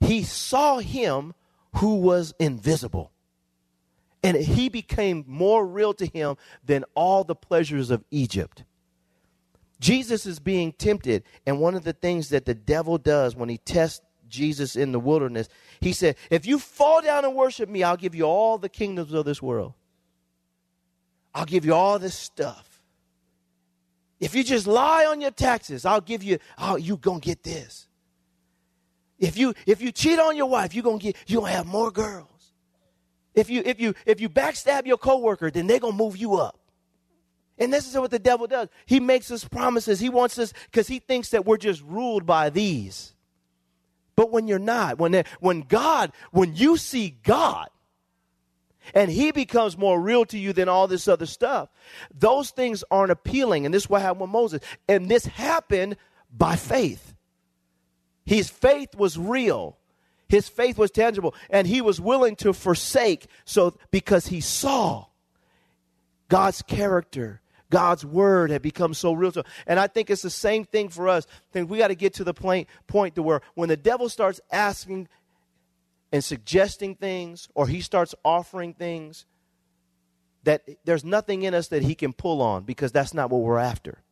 He 0.00 0.22
saw 0.22 0.78
him 0.78 1.34
who 1.76 1.96
was 1.96 2.34
invisible. 2.38 3.12
And 4.26 4.36
he 4.36 4.68
became 4.68 5.24
more 5.28 5.64
real 5.64 5.94
to 5.94 6.04
him 6.04 6.36
than 6.64 6.84
all 6.96 7.22
the 7.22 7.36
pleasures 7.36 7.92
of 7.92 8.02
Egypt. 8.10 8.64
Jesus 9.78 10.26
is 10.26 10.40
being 10.40 10.72
tempted, 10.72 11.22
and 11.46 11.60
one 11.60 11.76
of 11.76 11.84
the 11.84 11.92
things 11.92 12.30
that 12.30 12.44
the 12.44 12.54
devil 12.54 12.98
does 12.98 13.36
when 13.36 13.48
he 13.48 13.58
tests 13.58 14.00
Jesus 14.28 14.74
in 14.74 14.90
the 14.90 14.98
wilderness, 14.98 15.48
he 15.80 15.92
said, 15.92 16.16
If 16.28 16.44
you 16.44 16.58
fall 16.58 17.02
down 17.02 17.24
and 17.24 17.36
worship 17.36 17.68
me, 17.68 17.84
I'll 17.84 17.96
give 17.96 18.16
you 18.16 18.24
all 18.24 18.58
the 18.58 18.68
kingdoms 18.68 19.12
of 19.12 19.24
this 19.24 19.40
world. 19.40 19.74
I'll 21.32 21.44
give 21.44 21.64
you 21.64 21.74
all 21.74 22.00
this 22.00 22.16
stuff. 22.16 22.82
If 24.18 24.34
you 24.34 24.42
just 24.42 24.66
lie 24.66 25.06
on 25.06 25.20
your 25.20 25.30
taxes, 25.30 25.86
I'll 25.86 26.00
give 26.00 26.24
you, 26.24 26.38
oh, 26.58 26.74
you 26.74 26.96
gonna 26.96 27.20
get 27.20 27.44
this. 27.44 27.86
If 29.20 29.38
you 29.38 29.54
if 29.66 29.80
you 29.80 29.92
cheat 29.92 30.18
on 30.18 30.36
your 30.36 30.46
wife, 30.46 30.74
you're 30.74 30.82
gonna 30.82 30.98
get 30.98 31.14
you're 31.28 31.42
gonna 31.42 31.52
have 31.52 31.66
more 31.66 31.92
girls. 31.92 32.35
If 33.36 33.50
you 33.50 33.62
if 33.64 33.78
you 33.78 33.94
if 34.06 34.20
you 34.20 34.28
backstab 34.28 34.86
your 34.86 34.96
coworker, 34.96 35.50
then 35.50 35.66
they're 35.66 35.78
gonna 35.78 35.94
move 35.94 36.16
you 36.16 36.36
up. 36.36 36.58
And 37.58 37.72
this 37.72 37.88
is 37.88 37.96
what 37.96 38.10
the 38.10 38.18
devil 38.18 38.46
does. 38.46 38.68
He 38.86 38.98
makes 38.98 39.30
us 39.30 39.44
promises. 39.44 40.00
He 40.00 40.08
wants 40.08 40.38
us 40.38 40.52
because 40.70 40.88
he 40.88 40.98
thinks 40.98 41.30
that 41.30 41.46
we're 41.46 41.56
just 41.56 41.82
ruled 41.82 42.26
by 42.26 42.50
these. 42.50 43.14
But 44.16 44.32
when 44.32 44.48
you're 44.48 44.58
not, 44.58 44.98
when 44.98 45.22
when 45.40 45.60
God, 45.60 46.12
when 46.32 46.56
you 46.56 46.78
see 46.78 47.10
God, 47.22 47.68
and 48.94 49.10
he 49.10 49.32
becomes 49.32 49.76
more 49.76 50.00
real 50.00 50.24
to 50.26 50.38
you 50.38 50.52
than 50.52 50.68
all 50.68 50.88
this 50.88 51.08
other 51.08 51.26
stuff, 51.26 51.68
those 52.14 52.50
things 52.50 52.84
aren't 52.90 53.10
appealing. 53.10 53.66
And 53.66 53.74
this 53.74 53.84
is 53.84 53.90
what 53.90 54.02
happened 54.02 54.22
with 54.22 54.30
Moses. 54.30 54.60
And 54.88 55.10
this 55.10 55.26
happened 55.26 55.96
by 56.34 56.56
faith. 56.56 57.14
His 58.24 58.48
faith 58.48 58.94
was 58.94 59.18
real. 59.18 59.76
His 60.28 60.48
faith 60.48 60.76
was 60.76 60.90
tangible 60.90 61.34
and 61.50 61.66
he 61.66 61.80
was 61.80 62.00
willing 62.00 62.36
to 62.36 62.52
forsake 62.52 63.26
so 63.44 63.76
because 63.90 64.26
he 64.26 64.40
saw 64.40 65.06
God's 66.28 66.62
character, 66.62 67.40
God's 67.70 68.04
word 68.04 68.50
had 68.50 68.62
become 68.62 68.94
so 68.94 69.12
real 69.12 69.30
to 69.32 69.40
him. 69.40 69.46
And 69.66 69.78
I 69.78 69.86
think 69.86 70.10
it's 70.10 70.22
the 70.22 70.30
same 70.30 70.64
thing 70.64 70.88
for 70.88 71.08
us. 71.08 71.26
I 71.30 71.52
think 71.52 71.70
we 71.70 71.78
got 71.78 71.88
to 71.88 71.94
get 71.94 72.14
to 72.14 72.24
the 72.24 72.34
point, 72.34 72.68
point 72.86 73.14
to 73.14 73.22
where 73.22 73.40
when 73.54 73.68
the 73.68 73.76
devil 73.76 74.08
starts 74.08 74.40
asking 74.50 75.08
and 76.10 76.24
suggesting 76.24 76.96
things 76.96 77.48
or 77.54 77.68
he 77.68 77.80
starts 77.80 78.14
offering 78.24 78.74
things, 78.74 79.26
that 80.42 80.62
there's 80.84 81.04
nothing 81.04 81.42
in 81.42 81.54
us 81.54 81.68
that 81.68 81.82
he 81.82 81.94
can 81.94 82.12
pull 82.12 82.40
on 82.40 82.64
because 82.64 82.92
that's 82.92 83.14
not 83.14 83.30
what 83.30 83.42
we're 83.42 83.58
after. 83.58 84.02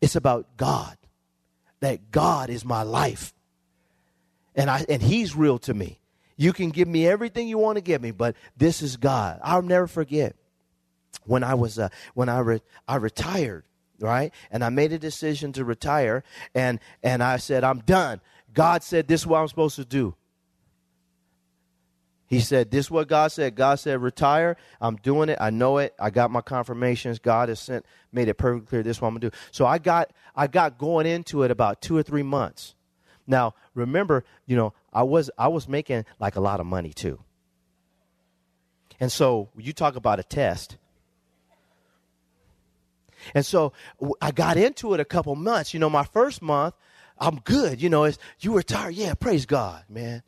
It's 0.00 0.16
about 0.16 0.56
God. 0.56 0.96
That 1.80 2.10
God 2.10 2.50
is 2.50 2.64
my 2.64 2.82
life 2.82 3.32
and 4.54 4.70
I 4.70 4.84
and 4.88 5.02
he's 5.02 5.36
real 5.36 5.58
to 5.60 5.74
me. 5.74 6.00
You 6.36 6.52
can 6.52 6.70
give 6.70 6.88
me 6.88 7.06
everything 7.06 7.48
you 7.48 7.58
want 7.58 7.76
to 7.76 7.82
give 7.82 8.00
me, 8.00 8.10
but 8.12 8.34
this 8.56 8.82
is 8.82 8.96
God. 8.96 9.40
I'll 9.42 9.62
never 9.62 9.86
forget 9.86 10.36
when 11.24 11.44
I 11.44 11.54
was 11.54 11.78
uh, 11.78 11.88
when 12.14 12.28
I 12.28 12.38
re- 12.40 12.62
I 12.88 12.96
retired, 12.96 13.64
right? 14.00 14.32
And 14.50 14.64
I 14.64 14.70
made 14.70 14.92
a 14.92 14.98
decision 14.98 15.52
to 15.52 15.64
retire, 15.64 16.24
and 16.54 16.80
and 17.02 17.22
I 17.22 17.36
said 17.36 17.64
I'm 17.64 17.80
done. 17.80 18.20
God 18.52 18.82
said 18.82 19.06
this 19.06 19.22
is 19.22 19.26
what 19.26 19.40
I'm 19.40 19.48
supposed 19.48 19.76
to 19.76 19.84
do. 19.84 20.14
He 22.30 22.38
said, 22.38 22.70
This 22.70 22.86
is 22.86 22.90
what 22.92 23.08
God 23.08 23.32
said. 23.32 23.56
God 23.56 23.80
said, 23.80 24.00
retire. 24.00 24.56
I'm 24.80 24.94
doing 24.96 25.28
it. 25.28 25.38
I 25.40 25.50
know 25.50 25.78
it. 25.78 25.94
I 25.98 26.10
got 26.10 26.30
my 26.30 26.40
confirmations. 26.40 27.18
God 27.18 27.48
has 27.48 27.58
sent, 27.58 27.84
made 28.12 28.28
it 28.28 28.34
perfectly 28.34 28.68
clear 28.68 28.82
this 28.84 28.98
is 28.98 29.00
what 29.02 29.08
I'm 29.08 29.14
gonna 29.14 29.30
do. 29.30 29.36
So 29.50 29.66
I 29.66 29.78
got 29.78 30.12
I 30.36 30.46
got 30.46 30.78
going 30.78 31.06
into 31.06 31.42
it 31.42 31.50
about 31.50 31.82
two 31.82 31.96
or 31.96 32.04
three 32.04 32.22
months. 32.22 32.76
Now, 33.30 33.54
remember, 33.74 34.24
you 34.44 34.56
know, 34.56 34.74
I 34.92 35.04
was 35.04 35.30
I 35.38 35.48
was 35.48 35.68
making 35.68 36.04
like 36.18 36.34
a 36.36 36.40
lot 36.40 36.58
of 36.60 36.66
money 36.66 36.92
too. 36.92 37.20
And 38.98 39.10
so 39.10 39.48
you 39.56 39.72
talk 39.72 39.96
about 39.96 40.18
a 40.18 40.24
test. 40.24 40.76
And 43.34 43.46
so 43.46 43.72
I 44.20 44.32
got 44.32 44.56
into 44.56 44.92
it 44.94 45.00
a 45.00 45.04
couple 45.04 45.34
months. 45.36 45.72
You 45.72 45.80
know, 45.80 45.88
my 45.88 46.04
first 46.04 46.42
month, 46.42 46.74
I'm 47.18 47.36
good. 47.40 47.80
You 47.80 47.88
know, 47.88 48.04
it's, 48.04 48.18
you 48.40 48.56
retire. 48.56 48.90
Yeah, 48.90 49.14
praise 49.14 49.46
God, 49.46 49.84
man. 49.88 50.22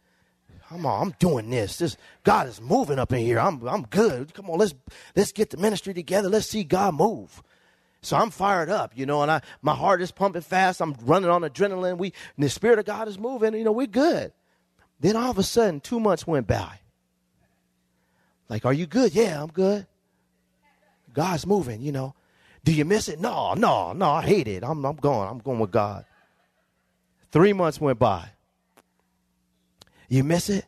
I'm 0.70 0.86
I'm 0.86 1.14
doing 1.18 1.50
this. 1.50 1.78
This 1.78 1.96
God 2.22 2.46
is 2.46 2.60
moving 2.60 2.98
up 2.98 3.12
in 3.12 3.18
here. 3.18 3.38
I'm 3.38 3.66
I'm 3.66 3.82
good. 3.82 4.32
Come 4.32 4.48
on, 4.48 4.58
let's 4.58 4.74
let's 5.16 5.32
get 5.32 5.50
the 5.50 5.56
ministry 5.56 5.92
together. 5.92 6.28
Let's 6.28 6.46
see 6.46 6.64
God 6.64 6.94
move. 6.94 7.42
So 8.02 8.16
I'm 8.16 8.30
fired 8.30 8.68
up, 8.68 8.92
you 8.96 9.06
know, 9.06 9.22
and 9.22 9.30
I 9.30 9.40
my 9.62 9.74
heart 9.74 10.02
is 10.02 10.10
pumping 10.10 10.42
fast. 10.42 10.80
I'm 10.80 10.96
running 11.02 11.30
on 11.30 11.42
adrenaline. 11.42 11.98
We 11.98 12.12
the 12.36 12.50
Spirit 12.50 12.80
of 12.80 12.84
God 12.84 13.06
is 13.06 13.18
moving, 13.18 13.54
you 13.54 13.64
know, 13.64 13.72
we're 13.72 13.86
good. 13.86 14.32
Then 14.98 15.16
all 15.16 15.30
of 15.30 15.38
a 15.38 15.42
sudden, 15.42 15.80
two 15.80 16.00
months 16.00 16.26
went 16.26 16.48
by. 16.48 16.80
Like, 18.48 18.64
are 18.64 18.72
you 18.72 18.86
good? 18.86 19.14
Yeah, 19.14 19.40
I'm 19.40 19.50
good. 19.50 19.86
God's 21.14 21.46
moving, 21.46 21.80
you 21.80 21.92
know. 21.92 22.14
Do 22.64 22.72
you 22.72 22.84
miss 22.84 23.08
it? 23.08 23.20
No, 23.20 23.54
no, 23.54 23.92
no, 23.92 24.10
I 24.10 24.22
hate 24.22 24.48
it. 24.48 24.64
I'm 24.64 24.84
I'm 24.84 24.96
going. 24.96 25.28
I'm 25.28 25.38
going 25.38 25.60
with 25.60 25.70
God. 25.70 26.04
Three 27.30 27.52
months 27.52 27.80
went 27.80 27.98
by. 28.00 28.30
You 30.08 30.24
miss 30.24 30.50
it? 30.50 30.66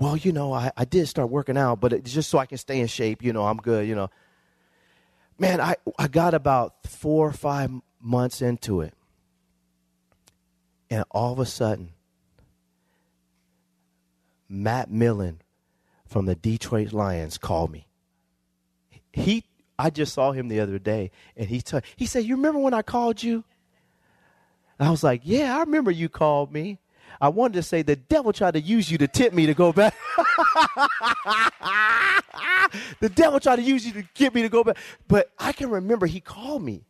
Well, 0.00 0.16
you 0.16 0.32
know, 0.32 0.52
I, 0.52 0.72
I 0.76 0.84
did 0.84 1.06
start 1.08 1.30
working 1.30 1.56
out, 1.56 1.80
but 1.80 1.92
it, 1.92 2.04
just 2.04 2.28
so 2.28 2.38
I 2.38 2.46
can 2.46 2.58
stay 2.58 2.80
in 2.80 2.88
shape, 2.88 3.22
you 3.22 3.32
know, 3.32 3.46
I'm 3.46 3.56
good, 3.56 3.86
you 3.86 3.94
know 3.94 4.10
man, 5.38 5.60
I, 5.60 5.76
I 5.98 6.08
got 6.08 6.34
about 6.34 6.86
four 6.86 7.26
or 7.26 7.32
five 7.32 7.70
months 8.00 8.42
into 8.42 8.80
it. 8.80 8.94
And 10.90 11.04
all 11.10 11.32
of 11.32 11.38
a 11.38 11.46
sudden, 11.46 11.90
Matt 14.48 14.90
Millen 14.90 15.40
from 16.06 16.26
the 16.26 16.34
Detroit 16.34 16.92
Lions 16.92 17.38
called 17.38 17.72
me. 17.72 17.88
He, 19.12 19.44
I 19.78 19.90
just 19.90 20.12
saw 20.12 20.32
him 20.32 20.48
the 20.48 20.60
other 20.60 20.78
day, 20.78 21.10
and 21.36 21.48
he 21.48 21.60
t- 21.60 21.80
he 21.96 22.06
said, 22.06 22.24
"You 22.24 22.36
remember 22.36 22.60
when 22.60 22.74
I 22.74 22.82
called 22.82 23.22
you?" 23.22 23.44
I 24.78 24.90
was 24.90 25.02
like, 25.02 25.22
"Yeah, 25.24 25.56
I 25.56 25.60
remember 25.60 25.90
you 25.90 26.08
called 26.08 26.52
me." 26.52 26.78
I 27.20 27.28
wanted 27.28 27.54
to 27.54 27.62
say 27.62 27.82
the 27.82 27.96
devil 27.96 28.32
tried 28.32 28.54
to 28.54 28.60
use 28.60 28.90
you 28.90 28.98
to 28.98 29.08
tempt 29.08 29.34
me 29.34 29.46
to 29.46 29.54
go 29.54 29.72
back. 29.72 29.94
the 33.00 33.08
devil 33.08 33.40
tried 33.40 33.56
to 33.56 33.62
use 33.62 33.86
you 33.86 33.92
to 33.94 34.04
get 34.14 34.34
me 34.34 34.42
to 34.42 34.48
go 34.48 34.64
back. 34.64 34.76
But 35.08 35.30
I 35.38 35.52
can 35.52 35.70
remember 35.70 36.06
he 36.06 36.20
called 36.20 36.62
me. 36.62 36.84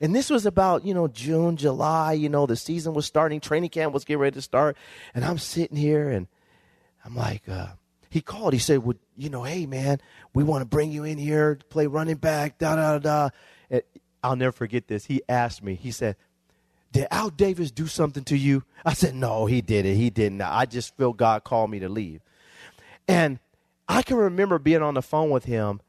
And 0.00 0.14
this 0.14 0.28
was 0.28 0.44
about, 0.44 0.84
you 0.84 0.92
know, 0.92 1.08
June, 1.08 1.56
July, 1.56 2.12
you 2.12 2.28
know, 2.28 2.46
the 2.46 2.56
season 2.56 2.94
was 2.94 3.06
starting, 3.06 3.40
training 3.40 3.70
camp 3.70 3.94
was 3.94 4.04
getting 4.04 4.20
ready 4.20 4.34
to 4.34 4.42
start. 4.42 4.76
And 5.14 5.24
I'm 5.24 5.38
sitting 5.38 5.76
here 5.76 6.10
and 6.10 6.26
I'm 7.04 7.14
like, 7.14 7.48
uh, 7.48 7.68
he 8.10 8.20
called. 8.20 8.52
He 8.52 8.58
said, 8.58 8.84
well, 8.84 8.96
you 9.16 9.30
know, 9.30 9.44
hey, 9.44 9.66
man, 9.66 10.00
we 10.34 10.44
want 10.44 10.62
to 10.62 10.66
bring 10.66 10.92
you 10.92 11.04
in 11.04 11.16
here 11.16 11.54
to 11.54 11.64
play 11.66 11.86
running 11.86 12.16
back, 12.16 12.58
da, 12.58 12.76
da, 12.76 12.98
da. 12.98 13.28
And 13.70 13.82
I'll 14.22 14.36
never 14.36 14.52
forget 14.52 14.88
this. 14.88 15.06
He 15.06 15.22
asked 15.28 15.62
me, 15.62 15.74
he 15.74 15.90
said, 15.90 16.16
did 16.94 17.08
Al 17.10 17.28
Davis 17.28 17.72
do 17.72 17.88
something 17.88 18.22
to 18.24 18.38
you? 18.38 18.62
I 18.84 18.94
said, 18.94 19.16
No, 19.16 19.46
he 19.46 19.60
did 19.60 19.84
it. 19.84 19.96
He 19.96 20.10
didn't. 20.10 20.40
I 20.40 20.64
just 20.64 20.96
feel 20.96 21.12
God 21.12 21.42
called 21.42 21.68
me 21.68 21.80
to 21.80 21.88
leave. 21.88 22.20
And 23.08 23.40
I 23.88 24.02
can 24.02 24.16
remember 24.16 24.58
being 24.58 24.82
on 24.82 24.94
the 24.94 25.02
phone 25.02 25.30
with 25.30 25.44
him 25.44 25.80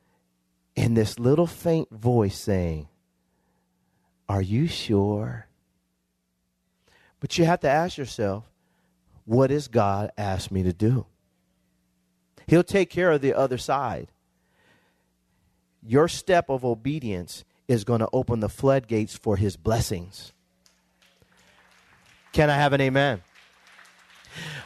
and 0.76 0.96
this 0.96 1.20
little 1.20 1.48
faint 1.48 1.90
voice 1.90 2.38
saying, 2.38 2.88
Are 4.28 4.42
you 4.42 4.68
sure? 4.68 5.48
But 7.20 7.38
you 7.38 7.46
have 7.46 7.62
to 7.62 7.70
ask 7.70 7.98
yourself, 7.98 8.44
what 9.26 9.50
has 9.50 9.68
God 9.68 10.12
asked 10.18 10.52
me 10.52 10.64
to 10.64 10.74
do? 10.74 11.06
He'll 12.48 12.64
take 12.64 12.90
care 12.90 13.12
of 13.12 13.22
the 13.22 13.34
other 13.34 13.58
side. 13.58 14.10
Your 15.82 16.08
step 16.08 16.50
of 16.50 16.64
obedience 16.64 17.44
is 17.68 17.84
going 17.84 18.02
to 18.02 18.10
open 18.14 18.40
the 18.40 18.50
floodgates 18.50 19.18
for 19.18 19.38
his 19.38 19.58
blessings. 19.58 20.34
Can 22.32 22.50
I 22.50 22.56
have 22.56 22.74
an 22.74 22.82
amen? 22.82 23.24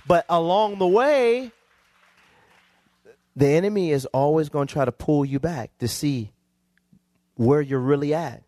But 0.08 0.26
along 0.28 0.80
the 0.80 0.88
way, 0.88 1.52
the 3.40 3.48
enemy 3.48 3.92
is 3.92 4.06
always 4.08 4.50
going 4.50 4.68
to 4.68 4.74
try 4.74 4.84
to 4.84 4.92
pull 4.92 5.24
you 5.24 5.40
back 5.40 5.72
to 5.78 5.88
see 5.88 6.34
where 7.36 7.62
you're 7.62 7.80
really 7.80 8.14
at. 8.14 8.44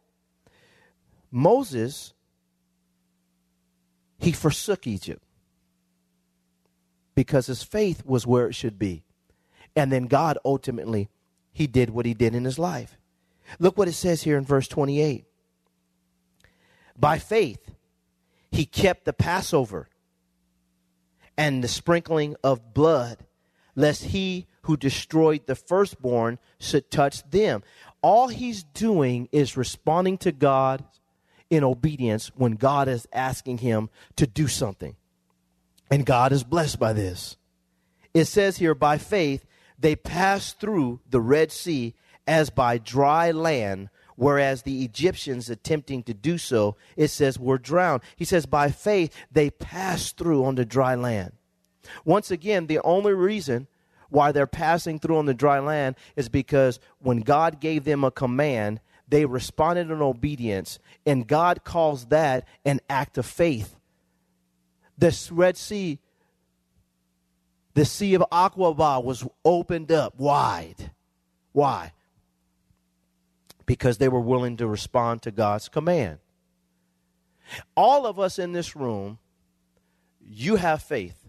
Moses, 1.31 2.13
he 4.19 4.33
forsook 4.33 4.85
Egypt 4.85 5.23
because 7.15 7.45
his 7.47 7.63
faith 7.63 8.05
was 8.05 8.27
where 8.27 8.47
it 8.47 8.53
should 8.53 8.77
be. 8.77 9.05
And 9.77 9.93
then 9.93 10.07
God 10.07 10.37
ultimately, 10.43 11.07
he 11.53 11.67
did 11.67 11.91
what 11.91 12.05
he 12.05 12.13
did 12.13 12.35
in 12.35 12.43
his 12.43 12.59
life. 12.59 12.97
Look 13.59 13.77
what 13.77 13.87
it 13.87 13.93
says 13.93 14.23
here 14.23 14.37
in 14.37 14.43
verse 14.43 14.67
28. 14.67 15.23
By 16.99 17.17
faith, 17.17 17.71
he 18.51 18.65
kept 18.65 19.05
the 19.05 19.13
Passover 19.13 19.87
and 21.37 21.63
the 21.63 21.69
sprinkling 21.69 22.35
of 22.43 22.73
blood, 22.73 23.19
lest 23.73 24.03
he 24.03 24.47
who 24.63 24.77
destroyed 24.77 25.45
the 25.45 25.55
firstborn 25.55 26.39
should 26.59 26.91
touch 26.91 27.29
them. 27.29 27.63
All 28.01 28.27
he's 28.27 28.63
doing 28.63 29.29
is 29.31 29.57
responding 29.57 30.17
to 30.19 30.31
God 30.31 30.83
in 31.49 31.63
obedience 31.63 32.31
when 32.35 32.53
God 32.53 32.87
is 32.87 33.07
asking 33.11 33.59
him 33.59 33.89
to 34.15 34.25
do 34.25 34.47
something. 34.47 34.95
And 35.89 36.05
God 36.05 36.31
is 36.31 36.43
blessed 36.43 36.79
by 36.79 36.93
this. 36.93 37.37
It 38.13 38.25
says 38.25 38.57
here, 38.57 38.75
by 38.75 38.97
faith, 38.97 39.45
they 39.77 39.95
passed 39.95 40.59
through 40.59 41.01
the 41.09 41.21
Red 41.21 41.51
Sea 41.51 41.93
as 42.27 42.49
by 42.49 42.77
dry 42.77 43.31
land 43.31 43.89
whereas 44.21 44.61
the 44.61 44.83
Egyptians 44.83 45.49
attempting 45.49 46.03
to 46.03 46.13
do 46.13 46.37
so, 46.37 46.75
it 46.95 47.07
says, 47.07 47.39
were 47.39 47.57
drowned. 47.57 48.03
He 48.15 48.23
says, 48.23 48.45
by 48.45 48.69
faith, 48.69 49.11
they 49.31 49.49
passed 49.49 50.15
through 50.15 50.45
on 50.45 50.53
the 50.53 50.63
dry 50.63 50.93
land. 50.93 51.31
Once 52.05 52.29
again, 52.29 52.67
the 52.67 52.79
only 52.81 53.13
reason 53.13 53.67
why 54.11 54.31
they're 54.31 54.45
passing 54.45 54.99
through 54.99 55.17
on 55.17 55.25
the 55.25 55.33
dry 55.33 55.59
land 55.59 55.95
is 56.15 56.29
because 56.29 56.79
when 56.99 57.21
God 57.21 57.59
gave 57.59 57.83
them 57.83 58.03
a 58.03 58.11
command, 58.11 58.79
they 59.07 59.25
responded 59.25 59.89
in 59.89 60.01
obedience, 60.01 60.79
and 61.05 61.27
God 61.27 61.63
calls 61.63 62.05
that 62.05 62.47
an 62.63 62.79
act 62.89 63.17
of 63.17 63.25
faith. 63.25 63.75
The 64.97 65.29
Red 65.31 65.57
Sea, 65.57 65.99
the 67.73 67.85
Sea 67.85 68.13
of 68.13 68.23
Aqaba 68.31 69.03
was 69.03 69.27
opened 69.43 69.91
up 69.91 70.19
wide. 70.19 70.91
Why? 71.51 71.91
because 73.71 73.99
they 73.99 74.09
were 74.09 74.19
willing 74.19 74.57
to 74.57 74.67
respond 74.67 75.21
to 75.21 75.31
God's 75.31 75.69
command. 75.69 76.19
All 77.73 78.05
of 78.05 78.19
us 78.19 78.37
in 78.37 78.51
this 78.51 78.75
room, 78.75 79.17
you 80.19 80.57
have 80.57 80.81
faith. 80.81 81.20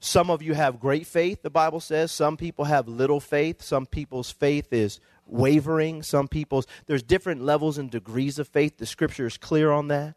Some 0.00 0.30
of 0.30 0.42
you 0.42 0.54
have 0.54 0.80
great 0.80 1.06
faith, 1.06 1.42
the 1.42 1.50
Bible 1.50 1.80
says. 1.80 2.10
Some 2.10 2.36
people 2.36 2.64
have 2.64 2.88
little 2.88 3.20
faith. 3.20 3.62
Some 3.62 3.86
people's 3.86 4.30
faith 4.30 4.72
is 4.72 4.98
wavering. 5.26 6.02
Some 6.02 6.26
people's, 6.26 6.66
there's 6.86 7.02
different 7.02 7.42
levels 7.42 7.76
and 7.78 7.90
degrees 7.90 8.38
of 8.38 8.48
faith. 8.48 8.78
The 8.78 8.86
scripture 8.86 9.26
is 9.26 9.36
clear 9.36 9.70
on 9.70 9.88
that. 9.88 10.14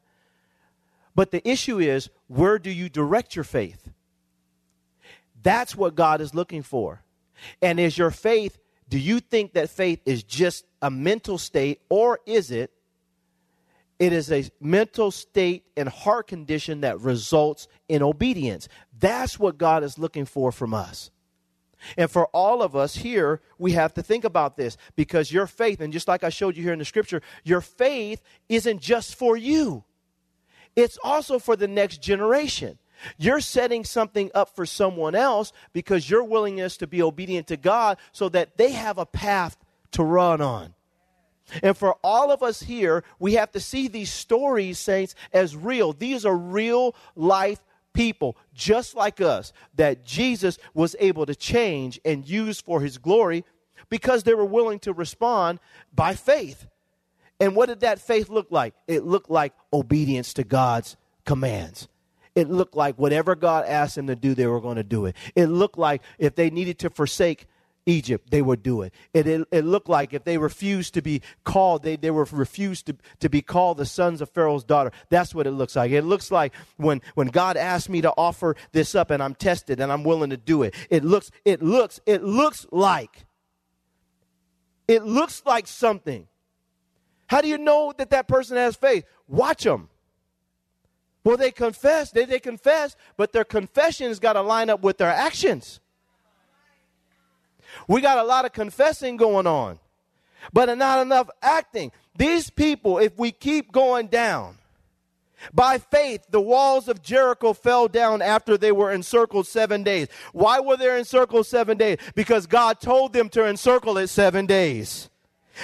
But 1.15 1.32
the 1.32 1.48
issue 1.48 1.80
is, 1.80 2.10
where 2.28 2.58
do 2.58 2.72
you 2.72 2.89
direct 2.89 3.36
your 3.36 3.43
faith? 3.43 3.89
That's 5.43 5.76
what 5.76 5.96
God 5.96 6.22
is 6.22 6.34
looking 6.34 6.63
for. 6.63 7.04
And 7.62 7.80
is 7.80 7.98
your 7.98 8.10
faith 8.10 8.58
do 8.93 9.00
you 9.00 9.19
think 9.19 9.54
that 9.54 9.72
faith 9.72 10.02
is 10.06 10.22
just 10.22 10.65
a 10.80 10.91
mental 10.91 11.39
state, 11.39 11.82
or 11.89 12.19
is 12.28 12.52
it? 12.52 12.72
It 14.04 14.12
is 14.12 14.30
a 14.34 14.44
mental 14.60 15.12
state 15.12 15.63
and 15.78 15.88
heart 15.88 16.28
condition 16.28 16.82
that 16.82 17.00
results 17.00 17.70
in 17.88 18.04
obedience. 18.04 18.68
That's 19.00 19.39
what 19.39 19.58
God 19.58 19.82
is 19.82 19.98
looking 19.98 20.26
for 20.26 20.52
from 20.52 20.74
us. 20.74 21.10
And 21.96 22.12
for 22.12 22.28
all 22.34 22.62
of 22.62 22.76
us 22.76 22.98
here, 22.98 23.39
we 23.58 23.72
have 23.72 23.94
to 23.94 24.04
think 24.04 24.26
about 24.26 24.58
this 24.58 24.76
because 24.98 25.32
your 25.32 25.48
faith, 25.48 25.80
and 25.80 25.94
just 25.94 26.10
like 26.10 26.26
I 26.26 26.28
showed 26.28 26.58
you 26.58 26.63
here 26.63 26.74
in 26.74 26.80
the 26.80 26.86
scripture, 26.86 27.22
your 27.46 27.62
faith 27.62 28.22
isn't 28.50 28.82
just 28.82 29.16
for 29.16 29.38
you, 29.38 29.86
it's 30.76 31.00
also 31.02 31.39
for 31.39 31.56
the 31.56 31.70
next 31.70 32.02
generation. 32.02 32.80
You're 33.18 33.39
setting 33.39 33.86
something 33.86 34.32
up 34.36 34.54
for 34.54 34.66
someone 34.66 35.16
else 35.16 35.54
because 35.72 36.10
your 36.10 36.26
willingness 36.26 36.76
to 36.78 36.88
be 36.88 37.02
obedient 37.02 37.48
to 37.48 37.56
God 37.56 38.00
so 38.12 38.28
that 38.28 38.58
they 38.58 38.74
have 38.74 38.98
a 38.98 39.06
path 39.06 39.56
to 39.92 40.04
run 40.04 40.42
on. 40.42 40.74
And 41.62 41.78
for 41.78 41.96
all 42.04 42.32
of 42.32 42.42
us 42.42 42.62
here, 42.62 43.04
we 43.20 43.34
have 43.34 43.52
to 43.52 43.60
see 43.60 43.88
these 43.88 44.12
stories, 44.12 44.80
saints, 44.80 45.16
as 45.32 45.56
real. 45.56 45.94
These 45.94 46.26
are 46.26 46.36
real 46.36 46.96
life 47.16 47.60
people, 47.94 48.36
just 48.54 48.96
like 48.96 49.22
us, 49.22 49.54
that 49.76 50.04
Jesus 50.04 50.58
was 50.74 50.96
able 51.00 51.26
to 51.26 51.36
change 51.36 52.00
and 52.04 52.28
use 52.28 52.60
for 52.60 52.82
his 52.82 52.98
glory 52.98 53.46
because 53.89 54.24
they 54.24 54.34
were 54.34 54.46
willing 54.46 54.80
to 54.80 54.94
respond 54.94 55.60
by 55.94 56.16
faith. 56.16 56.68
And 57.39 57.56
what 57.56 57.68
did 57.68 57.82
that 57.82 58.00
faith 58.00 58.30
look 58.30 58.48
like? 58.50 58.74
It 58.88 59.04
looked 59.04 59.30
like 59.30 59.54
obedience 59.72 60.34
to 60.36 60.44
God's 60.44 60.98
commands. 61.26 61.88
It 62.36 62.50
looked 62.50 62.76
like 62.76 62.98
whatever 62.98 63.36
God 63.36 63.66
asked 63.68 63.96
them 63.96 64.08
to 64.08 64.16
do, 64.16 64.34
they 64.34 64.48
were 64.48 64.62
going 64.62 64.78
to 64.78 64.84
do 64.84 65.06
it. 65.06 65.16
It 65.36 65.48
looked 65.48 65.78
like 65.78 66.02
if 66.18 66.36
they 66.36 66.50
needed 66.50 66.80
to 66.80 66.89
forsake 66.89 67.48
Egypt, 67.86 68.30
they 68.32 68.41
would 68.41 68.63
do 68.63 68.82
it. 68.82 68.93
It, 69.13 69.28
it. 69.28 69.48
it, 69.52 69.65
looked 69.65 69.89
like 69.89 70.13
if 70.13 70.24
they 70.24 70.38
refused 70.38 70.93
to 70.93 71.02
be 71.02 71.22
called, 71.43 71.84
they, 71.84 71.96
they 71.96 72.12
were 72.12 72.28
refused 72.32 72.88
to, 72.88 72.96
to 73.19 73.30
be 73.30 73.41
called 73.41 73.78
the 73.78 73.86
sons 73.86 74.22
of 74.22 74.30
Pharaoh's 74.30 74.63
daughter. 74.63 74.91
That's 75.10 75.36
what 75.36 75.48
it 75.48 75.52
looks 75.52 75.76
like. 75.76 75.91
It 75.91 76.04
looks 76.04 76.32
like 76.32 76.54
when, 76.78 77.02
when 77.15 77.28
God 77.28 77.58
asked 77.58 77.89
me 77.89 78.02
to 78.02 78.13
offer 78.17 78.56
this 78.72 78.96
up 78.96 79.12
and 79.12 79.22
I'm 79.22 79.36
tested 79.36 79.80
and 79.80 79.91
I'm 79.91 80.04
willing 80.04 80.30
to 80.30 80.38
do 80.38 80.63
it. 80.63 80.74
It 80.89 81.04
looks, 81.04 81.32
it 81.46 81.62
looks, 81.62 82.00
it 82.06 82.24
looks 82.24 82.65
like, 82.72 83.26
it 84.88 85.04
looks 85.04 85.43
like 85.46 85.67
something. 85.67 86.28
How 87.28 87.41
do 87.41 87.48
you 87.48 87.58
know 87.58 87.93
that 87.98 88.12
that 88.12 88.28
person 88.28 88.58
has 88.58 88.76
faith? 88.76 89.06
Watch 89.28 89.63
them. 89.63 89.89
Well, 91.24 91.38
they 91.38 91.52
confess, 91.52 92.12
they, 92.12 92.26
they 92.26 92.39
confess, 92.39 92.96
but 93.15 93.32
their 93.32 93.46
confessions 93.46 94.19
got 94.19 94.34
to 94.34 94.41
line 94.41 94.69
up 94.69 94.84
with 94.84 94.98
their 94.98 95.10
actions. 95.10 95.80
We 97.88 98.02
got 98.02 98.18
a 98.18 98.24
lot 98.24 98.46
of 98.46 98.54
confessing 98.54 99.18
going 99.18 99.48
on, 99.48 99.80
but 100.52 100.74
not 100.78 101.02
enough 101.02 101.30
acting. 101.42 101.92
These 102.16 102.50
people, 102.50 103.00
if 103.00 103.18
we 103.18 103.32
keep 103.32 103.72
going 103.72 104.08
down, 104.08 104.58
by 105.54 105.78
faith, 105.78 106.26
the 106.30 106.40
walls 106.40 106.88
of 106.88 107.02
Jericho 107.02 107.54
fell 107.54 107.88
down 107.88 108.22
after 108.22 108.58
they 108.58 108.72
were 108.72 108.92
encircled 108.92 109.48
seven 109.48 109.84
days. 109.84 110.08
Why 110.32 110.60
were 110.60 110.78
they 110.78 110.98
encircled 110.98 111.48
seven 111.48 111.78
days? 111.78 111.98
Because 112.16 112.48
God 112.48 112.80
told 112.80 113.14
them 113.14 113.30
to 113.30 113.46
encircle 113.46 113.98
it 113.98 114.08
seven 114.08 114.46
days. 114.46 115.10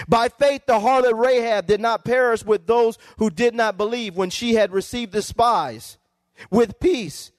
By 0.08 0.30
faith, 0.30 0.66
the 0.68 0.80
harlot 0.80 1.18
Rahab 1.18 1.66
did 1.66 1.80
not 1.80 2.06
perish 2.06 2.44
with 2.44 2.68
those 2.68 2.98
who 3.18 3.30
did 3.30 3.56
not 3.56 3.78
believe 3.78 4.16
when 4.16 4.30
she 4.30 4.54
had 4.54 4.72
received 4.72 5.14
the 5.14 5.22
spies 5.22 5.98
with 6.52 6.80
peace. 6.80 7.32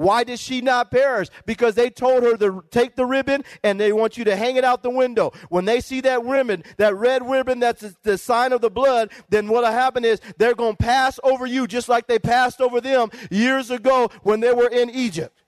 Why 0.00 0.24
did 0.24 0.38
she 0.38 0.62
not 0.62 0.90
perish? 0.90 1.28
Because 1.44 1.74
they 1.74 1.90
told 1.90 2.22
her 2.22 2.34
to 2.38 2.64
take 2.70 2.96
the 2.96 3.04
ribbon 3.04 3.44
and 3.62 3.78
they 3.78 3.92
want 3.92 4.16
you 4.16 4.24
to 4.24 4.34
hang 4.34 4.56
it 4.56 4.64
out 4.64 4.82
the 4.82 4.88
window. 4.88 5.30
When 5.50 5.66
they 5.66 5.82
see 5.82 6.00
that 6.00 6.24
ribbon, 6.24 6.64
that 6.78 6.96
red 6.96 7.28
ribbon 7.28 7.60
that's 7.60 7.84
the 8.02 8.16
sign 8.16 8.54
of 8.54 8.62
the 8.62 8.70
blood, 8.70 9.10
then 9.28 9.46
what'll 9.48 9.70
happen 9.70 10.06
is 10.06 10.22
they're 10.38 10.54
going 10.54 10.76
to 10.76 10.82
pass 10.82 11.20
over 11.22 11.44
you 11.44 11.66
just 11.66 11.90
like 11.90 12.06
they 12.06 12.18
passed 12.18 12.62
over 12.62 12.80
them 12.80 13.10
years 13.30 13.70
ago 13.70 14.08
when 14.22 14.40
they 14.40 14.54
were 14.54 14.68
in 14.68 14.88
Egypt. 14.88 15.42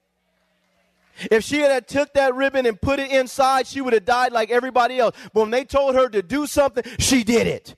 If 1.31 1.43
she 1.43 1.61
had 1.61 1.87
took 1.87 2.13
that 2.13 2.35
ribbon 2.35 2.67
and 2.67 2.79
put 2.79 2.99
it 2.99 3.09
inside, 3.09 3.65
she 3.65 3.81
would 3.81 3.93
have 3.93 4.05
died 4.05 4.33
like 4.33 4.51
everybody 4.51 4.99
else. 4.99 5.15
But 5.33 5.41
when 5.41 5.49
they 5.49 5.65
told 5.65 5.95
her 5.95 6.09
to 6.09 6.21
do 6.21 6.45
something, 6.45 6.83
she 6.99 7.23
did 7.23 7.47
it. 7.47 7.75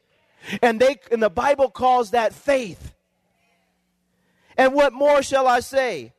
And 0.62 0.82
they 0.82 0.98
and 1.10 1.24
the 1.24 1.30
Bible 1.30 1.70
calls 1.70 2.12
that 2.12 2.34
faith. 2.34 2.94
And 4.58 4.74
what 4.74 4.92
more 4.92 5.24
shall 5.24 5.48
I 5.48 5.62
say? 5.62 6.12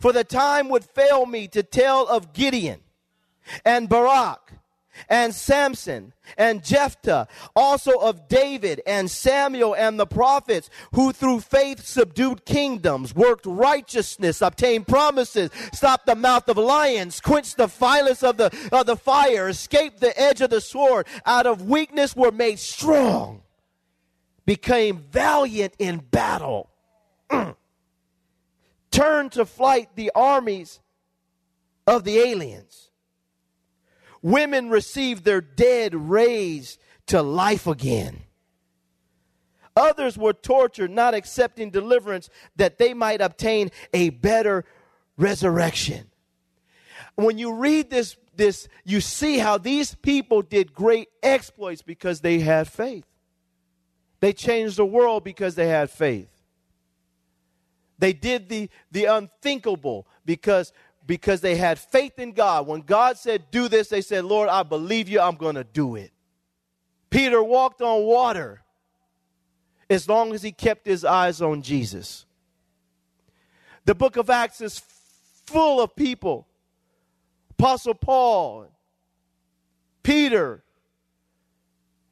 For 0.00 0.12
the 0.12 0.24
time 0.24 0.68
would 0.68 0.84
fail 0.84 1.26
me 1.26 1.48
to 1.48 1.62
tell 1.62 2.06
of 2.06 2.32
Gideon 2.32 2.80
and 3.64 3.88
Barak 3.88 4.52
and 5.08 5.34
Samson 5.34 6.12
and 6.36 6.64
Jephthah, 6.64 7.28
also 7.54 7.92
of 7.98 8.28
David 8.28 8.82
and 8.86 9.10
Samuel 9.10 9.74
and 9.74 9.98
the 9.98 10.06
prophets, 10.06 10.70
who 10.94 11.12
through 11.12 11.40
faith 11.40 11.86
subdued 11.86 12.44
kingdoms, 12.44 13.14
worked 13.14 13.46
righteousness, 13.46 14.42
obtained 14.42 14.86
promises, 14.88 15.50
stopped 15.72 16.06
the 16.06 16.14
mouth 16.14 16.48
of 16.48 16.56
lions, 16.56 17.20
quenched 17.20 17.56
the 17.56 17.66
violence 17.66 18.22
of 18.22 18.36
the, 18.36 18.46
of 18.72 18.86
the 18.86 18.96
fire, 18.96 19.48
escaped 19.48 20.00
the 20.00 20.18
edge 20.20 20.40
of 20.40 20.50
the 20.50 20.60
sword, 20.60 21.06
out 21.24 21.46
of 21.46 21.62
weakness 21.62 22.16
were 22.16 22.32
made 22.32 22.58
strong, 22.58 23.42
became 24.44 24.98
valiant 24.98 25.74
in 25.78 25.98
battle. 25.98 26.70
Turned 28.98 29.32
to 29.32 29.44
flight 29.44 29.90
the 29.94 30.10
armies 30.14 30.80
of 31.86 32.04
the 32.04 32.18
aliens 32.18 32.88
Women 34.22 34.70
received 34.70 35.24
their 35.24 35.40
dead 35.40 35.94
raised 35.94 36.80
to 37.06 37.22
life 37.22 37.66
again. 37.66 38.22
Others 39.76 40.18
were 40.18 40.32
tortured, 40.32 40.90
not 40.90 41.14
accepting 41.14 41.70
deliverance 41.70 42.28
that 42.56 42.78
they 42.78 42.94
might 42.94 43.20
obtain 43.20 43.70
a 43.92 44.10
better 44.10 44.64
resurrection. 45.16 46.10
When 47.14 47.38
you 47.38 47.54
read 47.54 47.90
this, 47.90 48.16
this, 48.34 48.68
you 48.84 49.00
see 49.00 49.38
how 49.38 49.56
these 49.56 49.94
people 49.94 50.42
did 50.42 50.74
great 50.74 51.08
exploits 51.22 51.82
because 51.82 52.20
they 52.20 52.40
had 52.40 52.66
faith. 52.68 53.06
They 54.20 54.32
changed 54.32 54.76
the 54.76 54.86
world 54.86 55.22
because 55.22 55.54
they 55.54 55.68
had 55.68 55.90
faith. 55.90 56.37
They 57.98 58.12
did 58.12 58.48
the, 58.48 58.70
the 58.90 59.06
unthinkable 59.06 60.06
because 60.24 60.72
because 61.06 61.40
they 61.40 61.56
had 61.56 61.78
faith 61.78 62.18
in 62.18 62.32
God. 62.32 62.66
When 62.66 62.82
God 62.82 63.16
said, 63.16 63.50
Do 63.50 63.66
this, 63.66 63.88
they 63.88 64.02
said, 64.02 64.26
Lord, 64.26 64.50
I 64.50 64.62
believe 64.62 65.08
you, 65.08 65.20
I'm 65.20 65.36
going 65.36 65.54
to 65.54 65.64
do 65.64 65.96
it. 65.96 66.12
Peter 67.08 67.42
walked 67.42 67.80
on 67.80 68.04
water 68.04 68.62
as 69.88 70.06
long 70.06 70.34
as 70.34 70.42
he 70.42 70.52
kept 70.52 70.86
his 70.86 71.04
eyes 71.04 71.40
on 71.40 71.62
Jesus. 71.62 72.26
The 73.86 73.94
book 73.94 74.16
of 74.18 74.28
Acts 74.28 74.60
is 74.60 74.82
full 75.46 75.80
of 75.80 75.96
people 75.96 76.46
Apostle 77.52 77.94
Paul, 77.94 78.68
Peter, 80.02 80.62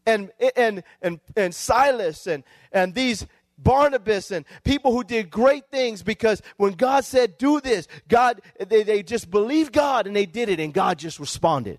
and, 0.04 0.30
and, 0.56 0.82
and, 1.02 1.20
and 1.36 1.54
Silas, 1.54 2.26
and, 2.26 2.42
and 2.72 2.94
these 2.94 3.26
Barnabas 3.58 4.30
and 4.30 4.44
people 4.64 4.92
who 4.92 5.02
did 5.02 5.30
great 5.30 5.70
things 5.70 6.02
because 6.02 6.42
when 6.56 6.72
God 6.72 7.04
said, 7.04 7.38
do 7.38 7.60
this, 7.60 7.88
God, 8.08 8.40
they, 8.68 8.82
they 8.82 9.02
just 9.02 9.30
believed 9.30 9.72
God 9.72 10.06
and 10.06 10.14
they 10.14 10.26
did 10.26 10.48
it 10.48 10.60
and 10.60 10.74
God 10.74 10.98
just 10.98 11.18
responded. 11.18 11.78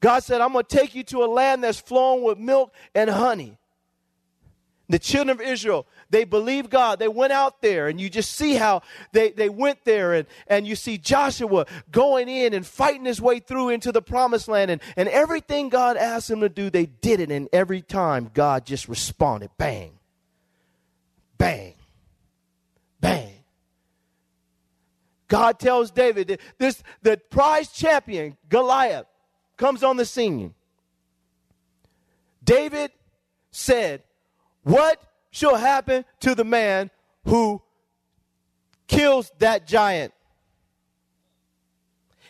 God 0.00 0.22
said, 0.22 0.40
I'm 0.40 0.52
going 0.52 0.64
to 0.64 0.76
take 0.76 0.94
you 0.94 1.02
to 1.04 1.24
a 1.24 1.26
land 1.26 1.64
that's 1.64 1.80
flowing 1.80 2.22
with 2.22 2.38
milk 2.38 2.72
and 2.94 3.10
honey. 3.10 3.58
The 4.90 4.98
children 4.98 5.38
of 5.38 5.42
Israel, 5.42 5.86
they 6.08 6.24
believed 6.24 6.70
God. 6.70 6.98
They 6.98 7.08
went 7.08 7.34
out 7.34 7.60
there, 7.60 7.88
and 7.88 8.00
you 8.00 8.08
just 8.08 8.32
see 8.32 8.54
how 8.54 8.80
they, 9.12 9.32
they 9.32 9.50
went 9.50 9.84
there, 9.84 10.14
and, 10.14 10.26
and 10.46 10.66
you 10.66 10.76
see 10.76 10.96
Joshua 10.96 11.66
going 11.90 12.30
in 12.30 12.54
and 12.54 12.66
fighting 12.66 13.04
his 13.04 13.20
way 13.20 13.38
through 13.38 13.68
into 13.68 13.92
the 13.92 14.00
promised 14.00 14.48
land. 14.48 14.70
And, 14.70 14.80
and 14.96 15.06
everything 15.10 15.68
God 15.68 15.98
asked 15.98 16.30
him 16.30 16.40
to 16.40 16.48
do, 16.48 16.70
they 16.70 16.86
did 16.86 17.20
it. 17.20 17.30
And 17.30 17.50
every 17.52 17.82
time, 17.82 18.30
God 18.32 18.64
just 18.64 18.88
responded 18.88 19.50
bang. 19.58 19.97
Bang. 21.38 21.74
Bang. 23.00 23.32
God 25.28 25.58
tells 25.58 25.90
David 25.90 26.28
that 26.28 26.40
this 26.58 26.82
the 27.02 27.16
prize 27.30 27.68
champion, 27.68 28.36
Goliath, 28.48 29.06
comes 29.56 29.82
on 29.82 29.96
the 29.96 30.04
scene. 30.04 30.54
David 32.42 32.90
said, 33.50 34.02
What 34.62 35.00
shall 35.30 35.56
happen 35.56 36.04
to 36.20 36.34
the 36.34 36.44
man 36.44 36.90
who 37.24 37.62
kills 38.86 39.30
that 39.38 39.66
giant? 39.66 40.14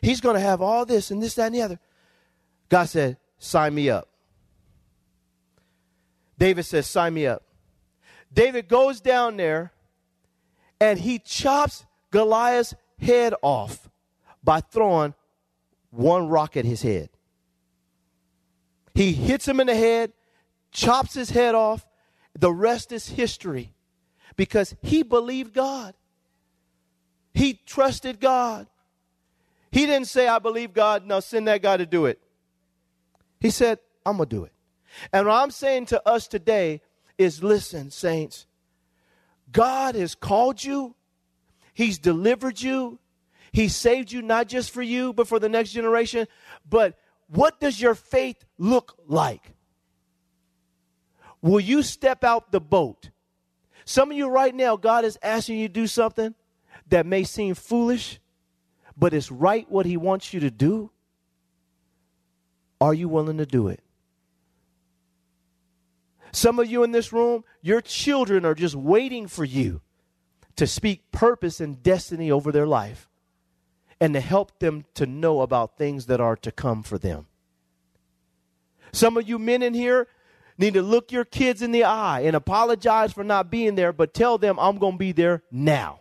He's 0.00 0.20
going 0.20 0.34
to 0.34 0.40
have 0.40 0.60
all 0.60 0.84
this 0.84 1.10
and 1.10 1.22
this, 1.22 1.34
that, 1.34 1.46
and 1.46 1.54
the 1.54 1.62
other. 1.62 1.78
God 2.68 2.88
said, 2.88 3.16
Sign 3.38 3.74
me 3.74 3.90
up. 3.90 4.08
David 6.36 6.64
says, 6.64 6.86
Sign 6.86 7.14
me 7.14 7.26
up. 7.26 7.42
David 8.32 8.68
goes 8.68 9.00
down 9.00 9.36
there 9.36 9.72
and 10.80 10.98
he 10.98 11.18
chops 11.18 11.84
Goliath's 12.10 12.74
head 12.98 13.34
off 13.42 13.88
by 14.42 14.60
throwing 14.60 15.14
one 15.90 16.28
rock 16.28 16.56
at 16.56 16.64
his 16.64 16.82
head. 16.82 17.10
He 18.94 19.12
hits 19.12 19.46
him 19.46 19.60
in 19.60 19.66
the 19.66 19.76
head, 19.76 20.12
chops 20.72 21.14
his 21.14 21.30
head 21.30 21.54
off. 21.54 21.86
The 22.38 22.52
rest 22.52 22.92
is 22.92 23.08
history 23.08 23.72
because 24.36 24.74
he 24.82 25.02
believed 25.02 25.54
God. 25.54 25.94
He 27.34 27.60
trusted 27.66 28.20
God. 28.20 28.66
He 29.70 29.86
didn't 29.86 30.08
say, 30.08 30.28
I 30.28 30.38
believe 30.38 30.72
God, 30.72 31.06
now 31.06 31.20
send 31.20 31.46
that 31.48 31.62
guy 31.62 31.76
to 31.76 31.86
do 31.86 32.06
it. 32.06 32.20
He 33.40 33.50
said, 33.50 33.78
I'm 34.04 34.16
going 34.16 34.28
to 34.28 34.36
do 34.36 34.44
it. 34.44 34.52
And 35.12 35.26
what 35.26 35.34
I'm 35.34 35.50
saying 35.50 35.86
to 35.86 36.08
us 36.08 36.26
today 36.26 36.80
is 37.18 37.42
listen, 37.42 37.90
saints, 37.90 38.46
God 39.50 39.94
has 39.94 40.14
called 40.14 40.62
you, 40.62 40.94
He's 41.74 41.98
delivered 41.98 42.60
you, 42.60 42.98
He 43.52 43.68
saved 43.68 44.12
you 44.12 44.22
not 44.22 44.48
just 44.48 44.70
for 44.70 44.82
you, 44.82 45.12
but 45.12 45.28
for 45.28 45.38
the 45.38 45.48
next 45.48 45.72
generation. 45.72 46.26
But 46.68 46.96
what 47.28 47.60
does 47.60 47.80
your 47.80 47.94
faith 47.94 48.44
look 48.56 48.96
like? 49.06 49.54
Will 51.42 51.60
you 51.60 51.82
step 51.82 52.24
out 52.24 52.50
the 52.50 52.60
boat? 52.60 53.10
Some 53.84 54.10
of 54.10 54.16
you 54.16 54.28
right 54.28 54.54
now, 54.54 54.76
God 54.76 55.04
is 55.04 55.18
asking 55.22 55.58
you 55.58 55.68
to 55.68 55.72
do 55.72 55.86
something 55.86 56.34
that 56.88 57.06
may 57.06 57.24
seem 57.24 57.54
foolish, 57.54 58.20
but 58.96 59.14
it's 59.14 59.30
right 59.30 59.70
what 59.70 59.86
He 59.86 59.96
wants 59.96 60.32
you 60.32 60.40
to 60.40 60.50
do. 60.50 60.90
Are 62.80 62.94
you 62.94 63.08
willing 63.08 63.38
to 63.38 63.46
do 63.46 63.68
it? 63.68 63.80
Some 66.32 66.58
of 66.58 66.70
you 66.70 66.82
in 66.82 66.92
this 66.92 67.12
room, 67.12 67.44
your 67.62 67.80
children 67.80 68.44
are 68.44 68.54
just 68.54 68.74
waiting 68.74 69.26
for 69.26 69.44
you 69.44 69.80
to 70.56 70.66
speak 70.66 71.10
purpose 71.10 71.60
and 71.60 71.82
destiny 71.82 72.30
over 72.30 72.52
their 72.52 72.66
life 72.66 73.08
and 74.00 74.14
to 74.14 74.20
help 74.20 74.58
them 74.58 74.84
to 74.94 75.06
know 75.06 75.40
about 75.40 75.76
things 75.76 76.06
that 76.06 76.20
are 76.20 76.36
to 76.36 76.52
come 76.52 76.82
for 76.82 76.98
them. 76.98 77.26
Some 78.92 79.16
of 79.16 79.28
you 79.28 79.38
men 79.38 79.62
in 79.62 79.74
here 79.74 80.08
need 80.56 80.74
to 80.74 80.82
look 80.82 81.12
your 81.12 81.24
kids 81.24 81.62
in 81.62 81.72
the 81.72 81.84
eye 81.84 82.20
and 82.20 82.34
apologize 82.34 83.12
for 83.12 83.24
not 83.24 83.50
being 83.50 83.74
there, 83.74 83.92
but 83.92 84.14
tell 84.14 84.38
them 84.38 84.58
I'm 84.58 84.78
going 84.78 84.94
to 84.94 84.98
be 84.98 85.12
there 85.12 85.42
now. 85.50 86.00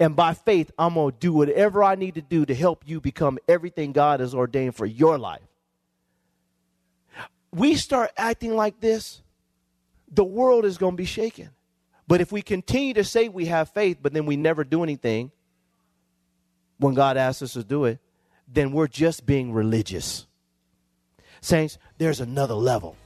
And 0.00 0.16
by 0.16 0.34
faith, 0.34 0.70
I'm 0.78 0.94
going 0.94 1.12
to 1.12 1.18
do 1.18 1.32
whatever 1.32 1.84
I 1.84 1.94
need 1.94 2.14
to 2.16 2.22
do 2.22 2.44
to 2.46 2.54
help 2.54 2.82
you 2.86 3.00
become 3.00 3.38
everything 3.46 3.92
God 3.92 4.20
has 4.20 4.34
ordained 4.34 4.74
for 4.74 4.86
your 4.86 5.18
life. 5.18 5.42
We 7.52 7.76
start 7.76 8.10
acting 8.16 8.56
like 8.56 8.80
this, 8.80 9.22
the 10.14 10.24
world 10.24 10.64
is 10.64 10.78
going 10.78 10.92
to 10.92 10.96
be 10.96 11.04
shaken. 11.04 11.50
But 12.06 12.20
if 12.20 12.30
we 12.30 12.42
continue 12.42 12.94
to 12.94 13.04
say 13.04 13.28
we 13.28 13.46
have 13.46 13.70
faith, 13.70 13.98
but 14.02 14.12
then 14.12 14.26
we 14.26 14.36
never 14.36 14.62
do 14.62 14.82
anything 14.82 15.30
when 16.78 16.94
God 16.94 17.16
asks 17.16 17.42
us 17.42 17.52
to 17.54 17.64
do 17.64 17.84
it, 17.84 17.98
then 18.46 18.72
we're 18.72 18.88
just 18.88 19.24
being 19.24 19.52
religious. 19.52 20.26
Saints, 21.40 21.78
there's 21.98 22.20
another 22.20 22.54
level. 22.54 22.96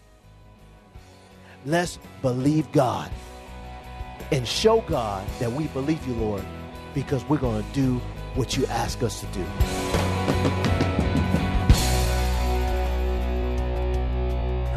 Let's 1.65 1.99
believe 2.23 2.71
God 2.73 3.11
and 4.33 4.47
show 4.47 4.81
God 4.83 5.27
that 5.39 5.53
we 5.53 5.67
believe 5.69 6.05
you, 6.07 6.15
Lord, 6.15 6.45
because 6.95 7.25
we're 7.29 7.39
going 7.39 7.63
to 7.63 7.73
do 7.73 8.01
what 8.35 8.57
you 8.57 8.67
ask 8.67 9.03
us 9.03 9.21
to 9.21 9.27
do. 9.27 10.78